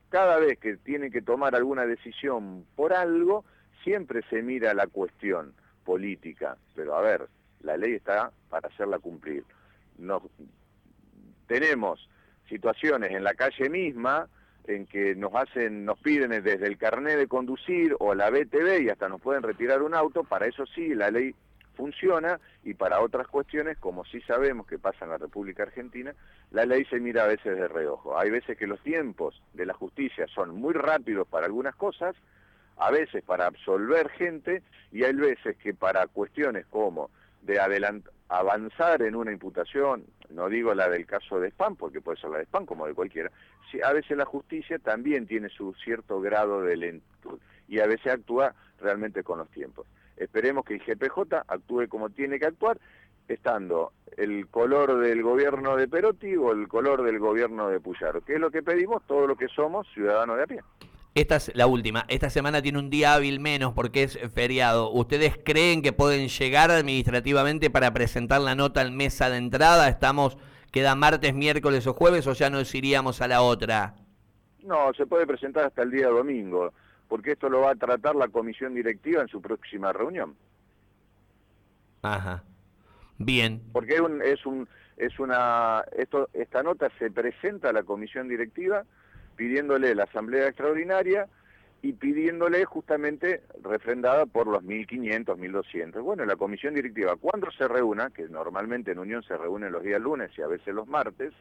cada 0.09 0.39
vez 0.39 0.59
que 0.59 0.77
tienen 0.77 1.13
que 1.13 1.23
tomar 1.23 1.55
alguna 1.55 1.87
decisión 1.87 2.65
por 2.75 2.93
algo, 2.93 3.45
siempre 3.85 4.23
se 4.31 4.43
mira 4.43 4.75
la 4.75 4.87
cuestión 4.89 5.55
política. 5.85 6.57
Pero 6.75 6.97
a 6.97 7.01
ver, 7.01 7.29
la 7.61 7.77
ley 7.77 7.95
está 7.95 8.33
para 8.49 8.69
hacerla 8.69 8.99
cumplir. 8.99 9.45
Nos, 9.99 10.23
tenemos 11.47 12.09
situaciones 12.49 13.13
en 13.13 13.23
la 13.23 13.35
calle 13.35 13.69
misma 13.69 14.29
en 14.67 14.87
que 14.87 15.15
nos 15.15 15.35
hacen, 15.35 15.85
nos 15.85 15.99
piden 15.99 16.31
desde 16.31 16.67
el 16.67 16.79
carnet 16.79 17.19
de 17.19 17.27
conducir 17.27 17.97
o 17.99 18.15
la 18.15 18.31
BTV 18.31 18.83
y 18.83 18.89
hasta 18.89 19.09
nos 19.09 19.21
pueden 19.21 19.43
retirar 19.43 19.83
un 19.83 19.95
auto, 19.95 20.25
para 20.25 20.47
eso 20.47 20.65
sí 20.67 20.95
la 20.95 21.11
ley 21.11 21.35
funciona 21.75 22.41
y 22.63 22.75
para 22.75 23.01
otras 23.01 23.27
cuestiones, 23.29 23.77
como 23.79 24.05
sí 24.05 24.21
sabemos 24.23 24.67
que 24.67 24.79
pasa 24.79 25.05
en 25.05 25.11
la 25.11 25.19
República 25.19 25.65
Argentina, 25.65 26.15
la 26.51 26.65
ley 26.65 26.85
se 26.87 27.01
mira 27.01 27.25
a 27.25 27.29
veces 27.29 27.57
de 27.57 27.69
reojo. 27.69 28.19
Hay 28.19 28.31
veces 28.31 28.57
que 28.57 28.67
los 28.67 28.81
tiempos 28.81 29.43
de 29.53 29.67
la 29.67 29.75
justicia 29.75 30.27
son 30.29 30.55
muy 30.55 30.73
rápidos 30.73 31.27
para 31.29 31.47
algunas 31.47 31.75
cosas, 31.75 32.15
a 32.77 32.91
veces 32.91 33.23
para 33.23 33.47
absolver 33.47 34.09
gente 34.11 34.63
y 34.93 35.05
hay 35.05 35.15
veces 35.15 35.57
que 35.59 35.75
para 35.75 36.07
cuestiones 36.07 36.67
como 36.67 37.11
de 37.43 37.61
avanzar 38.29 39.03
en 39.03 39.15
una 39.15 39.33
imputación, 39.33 40.05
no 40.31 40.49
digo 40.49 40.75
la 40.75 40.89
del 40.89 41.07
caso 41.07 41.39
de 41.41 41.49
spam, 41.49 41.77
porque 41.77 42.01
puede 42.01 42.21
ser 42.21 42.31
la 42.31 42.39
de 42.39 42.45
spam 42.45 42.67
como 42.67 42.87
de 42.87 42.95
cualquiera, 42.95 43.31
a 43.83 43.93
veces 43.93 44.17
la 44.17 44.25
justicia 44.25 44.79
también 44.79 45.27
tiene 45.27 45.49
su 45.49 45.75
cierto 45.75 46.21
grado 46.21 46.63
de 46.63 46.77
lentitud 46.77 47.39
y 47.69 47.81
a 47.81 47.87
veces 47.87 48.13
actúa 48.13 48.55
realmente 48.81 49.23
con 49.23 49.39
los 49.39 49.49
tiempos. 49.51 49.87
Esperemos 50.17 50.65
que 50.65 50.75
el 50.75 50.81
GPJ 50.81 51.45
actúe 51.49 51.89
como 51.89 52.11
tiene 52.11 52.39
que 52.39 52.47
actuar, 52.47 52.79
estando 53.27 53.93
el 54.17 54.47
color 54.49 54.99
del 54.99 55.23
gobierno 55.23 55.77
de 55.77 55.89
Perotti 55.89 56.37
o 56.37 56.53
el 56.53 56.69
color 56.69 57.03
del 57.03 57.19
gobierno 57.19 57.69
de 57.69 57.81
Puyaro, 57.81 58.21
que 58.21 58.35
es 58.35 58.41
lo 58.41 58.51
que 58.51 58.63
pedimos 58.63 59.03
todo 59.07 59.27
lo 59.27 59.37
que 59.37 59.49
somos 59.49 59.89
ciudadanos 59.93 60.37
de 60.37 60.43
a 60.43 60.47
pie. 60.47 60.61
Esta 61.15 61.37
es 61.37 61.55
la 61.55 61.69
última. 61.69 62.05
Esta 62.09 62.29
semana 62.29 62.61
tiene 62.61 62.81
un 62.81 62.91
día 62.91 63.15
hábil 63.15 63.39
menos 63.39 63.73
porque 63.73 64.03
es 64.03 64.19
feriado. 64.35 64.91
¿Ustedes 64.91 65.39
creen 65.45 65.81
que 65.81 65.93
pueden 65.93 66.27
llegar 66.27 66.73
administrativamente 66.73 67.71
para 67.71 67.93
presentar 67.93 68.41
la 68.41 68.57
nota 68.57 68.81
al 68.81 68.91
mesa 68.91 69.31
de 69.31 69.37
entrada? 69.37 69.89
Estamos, 69.89 70.37
queda 70.73 70.97
martes, 70.97 71.33
miércoles 71.33 71.87
o 71.87 71.95
jueves 71.95 72.27
o 72.27 72.33
ya 72.33 72.51
nos 72.51 72.75
iríamos 72.75 73.23
a 73.23 73.29
la 73.29 73.43
otra. 73.43 73.95
No, 74.65 74.93
se 74.95 75.07
puede 75.07 75.25
presentar 75.25 75.67
hasta 75.67 75.83
el 75.83 75.93
día 75.93 76.09
domingo, 76.09 76.73
porque 77.07 77.33
esto 77.33 77.49
lo 77.49 77.61
va 77.61 77.71
a 77.71 77.77
tratar 77.77 78.17
la 78.17 78.27
comisión 78.27 78.75
directiva 78.75 79.23
en 79.23 79.29
su 79.29 79.41
próxima 79.41 79.93
reunión. 79.93 80.35
Ajá. 82.03 82.43
Bien. 83.19 83.63
Porque 83.73 83.95
es 83.95 84.01
un, 84.01 84.21
es 84.21 84.45
un, 84.45 84.69
es 84.97 85.17
una, 85.21 85.85
esto, 85.97 86.29
esta 86.33 86.65
nota 86.65 86.91
se 86.99 87.13
presenta 87.13 87.71
a 87.71 87.73
la 87.73 87.85
comisión 87.85 88.27
directiva 88.27 88.85
pidiéndole 89.37 89.95
la 89.95 90.05
asamblea 90.05 90.49
extraordinaria 90.49 91.29
y 91.83 91.93
pidiéndole 91.93 92.65
justamente 92.65 93.43
refrendada 93.63 94.25
por 94.25 94.47
los 94.47 94.63
1.500, 94.63 95.37
1.200. 95.37 96.03
Bueno, 96.03 96.25
la 96.25 96.37
comisión 96.37 96.75
directiva, 96.75 97.15
cuando 97.17 97.51
se 97.51 97.69
reúna, 97.69 98.09
que 98.09 98.27
normalmente 98.29 98.93
en 98.93 98.99
Unión 98.99 99.23
se 99.23 99.37
reúne 99.37 99.69
los 99.69 99.83
días 99.83 100.01
lunes 100.01 100.31
y 100.39 100.41
a 100.41 100.47
veces 100.47 100.75
los 100.75 100.87
martes, 100.87 101.35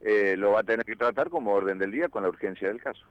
eh, 0.00 0.36
lo 0.38 0.52
va 0.52 0.60
a 0.60 0.62
tener 0.62 0.86
que 0.86 0.94
tratar 0.94 1.30
como 1.30 1.52
orden 1.52 1.78
del 1.78 1.90
día 1.90 2.08
con 2.08 2.22
la 2.22 2.28
urgencia 2.28 2.68
del 2.68 2.80
caso. 2.80 3.04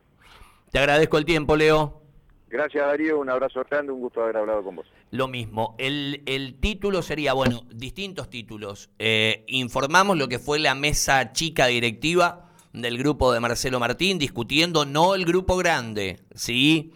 Te 0.71 0.79
agradezco 0.79 1.17
el 1.17 1.25
tiempo, 1.25 1.57
Leo. 1.57 2.01
Gracias, 2.47 2.85
Darío. 2.85 3.19
Un 3.19 3.29
abrazo 3.29 3.65
grande, 3.69 3.91
un 3.91 3.99
gusto 3.99 4.23
haber 4.23 4.37
hablado 4.37 4.63
con 4.63 4.77
vos. 4.77 4.87
Lo 5.11 5.27
mismo. 5.27 5.75
El, 5.77 6.21
el 6.25 6.55
título 6.59 7.01
sería, 7.01 7.33
bueno, 7.33 7.63
distintos 7.73 8.29
títulos. 8.29 8.89
Eh, 8.99 9.43
informamos 9.47 10.17
lo 10.17 10.29
que 10.29 10.39
fue 10.39 10.59
la 10.59 10.75
mesa 10.75 11.33
chica 11.33 11.67
directiva 11.67 12.50
del 12.73 12.97
grupo 12.97 13.33
de 13.33 13.39
Marcelo 13.39 13.79
Martín, 13.79 14.17
discutiendo 14.17 14.85
no 14.85 15.15
el 15.15 15.25
grupo 15.25 15.57
grande, 15.57 16.19
¿sí? 16.33 16.93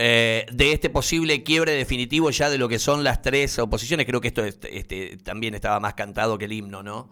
Eh, 0.00 0.46
de 0.52 0.72
este 0.72 0.90
posible 0.90 1.42
quiebre 1.42 1.72
definitivo 1.72 2.30
ya 2.30 2.48
de 2.50 2.56
lo 2.56 2.68
que 2.68 2.78
son 2.78 3.02
las 3.02 3.20
tres 3.20 3.58
oposiciones. 3.58 4.06
Creo 4.06 4.20
que 4.20 4.28
esto 4.28 4.44
este, 4.44 5.16
también 5.18 5.54
estaba 5.54 5.80
más 5.80 5.94
cantado 5.94 6.38
que 6.38 6.44
el 6.44 6.52
himno, 6.52 6.82
¿no? 6.82 7.10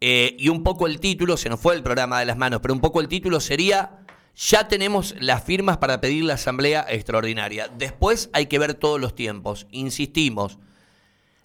Eh, 0.00 0.34
y 0.38 0.48
un 0.48 0.62
poco 0.62 0.86
el 0.86 1.00
título, 1.00 1.36
se 1.36 1.48
nos 1.48 1.60
fue 1.60 1.74
el 1.74 1.82
programa 1.82 2.18
de 2.18 2.26
las 2.26 2.36
manos, 2.36 2.60
pero 2.60 2.74
un 2.74 2.80
poco 2.80 3.00
el 3.00 3.08
título 3.08 3.40
sería, 3.40 4.04
ya 4.34 4.68
tenemos 4.68 5.14
las 5.20 5.44
firmas 5.44 5.78
para 5.78 6.00
pedir 6.00 6.24
la 6.24 6.34
asamblea 6.34 6.84
extraordinaria. 6.88 7.68
Después 7.68 8.30
hay 8.32 8.46
que 8.46 8.58
ver 8.58 8.74
todos 8.74 9.00
los 9.00 9.14
tiempos. 9.14 9.66
Insistimos, 9.70 10.58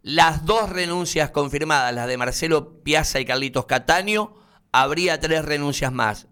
las 0.01 0.45
dos 0.45 0.69
renuncias 0.69 1.29
confirmadas, 1.31 1.93
las 1.93 2.07
de 2.07 2.17
Marcelo 2.17 2.81
Piazza 2.83 3.19
y 3.19 3.25
Carlitos 3.25 3.65
Cataño, 3.65 4.33
habría 4.71 5.19
tres 5.19 5.43
renuncias 5.45 5.91
más. 5.91 6.28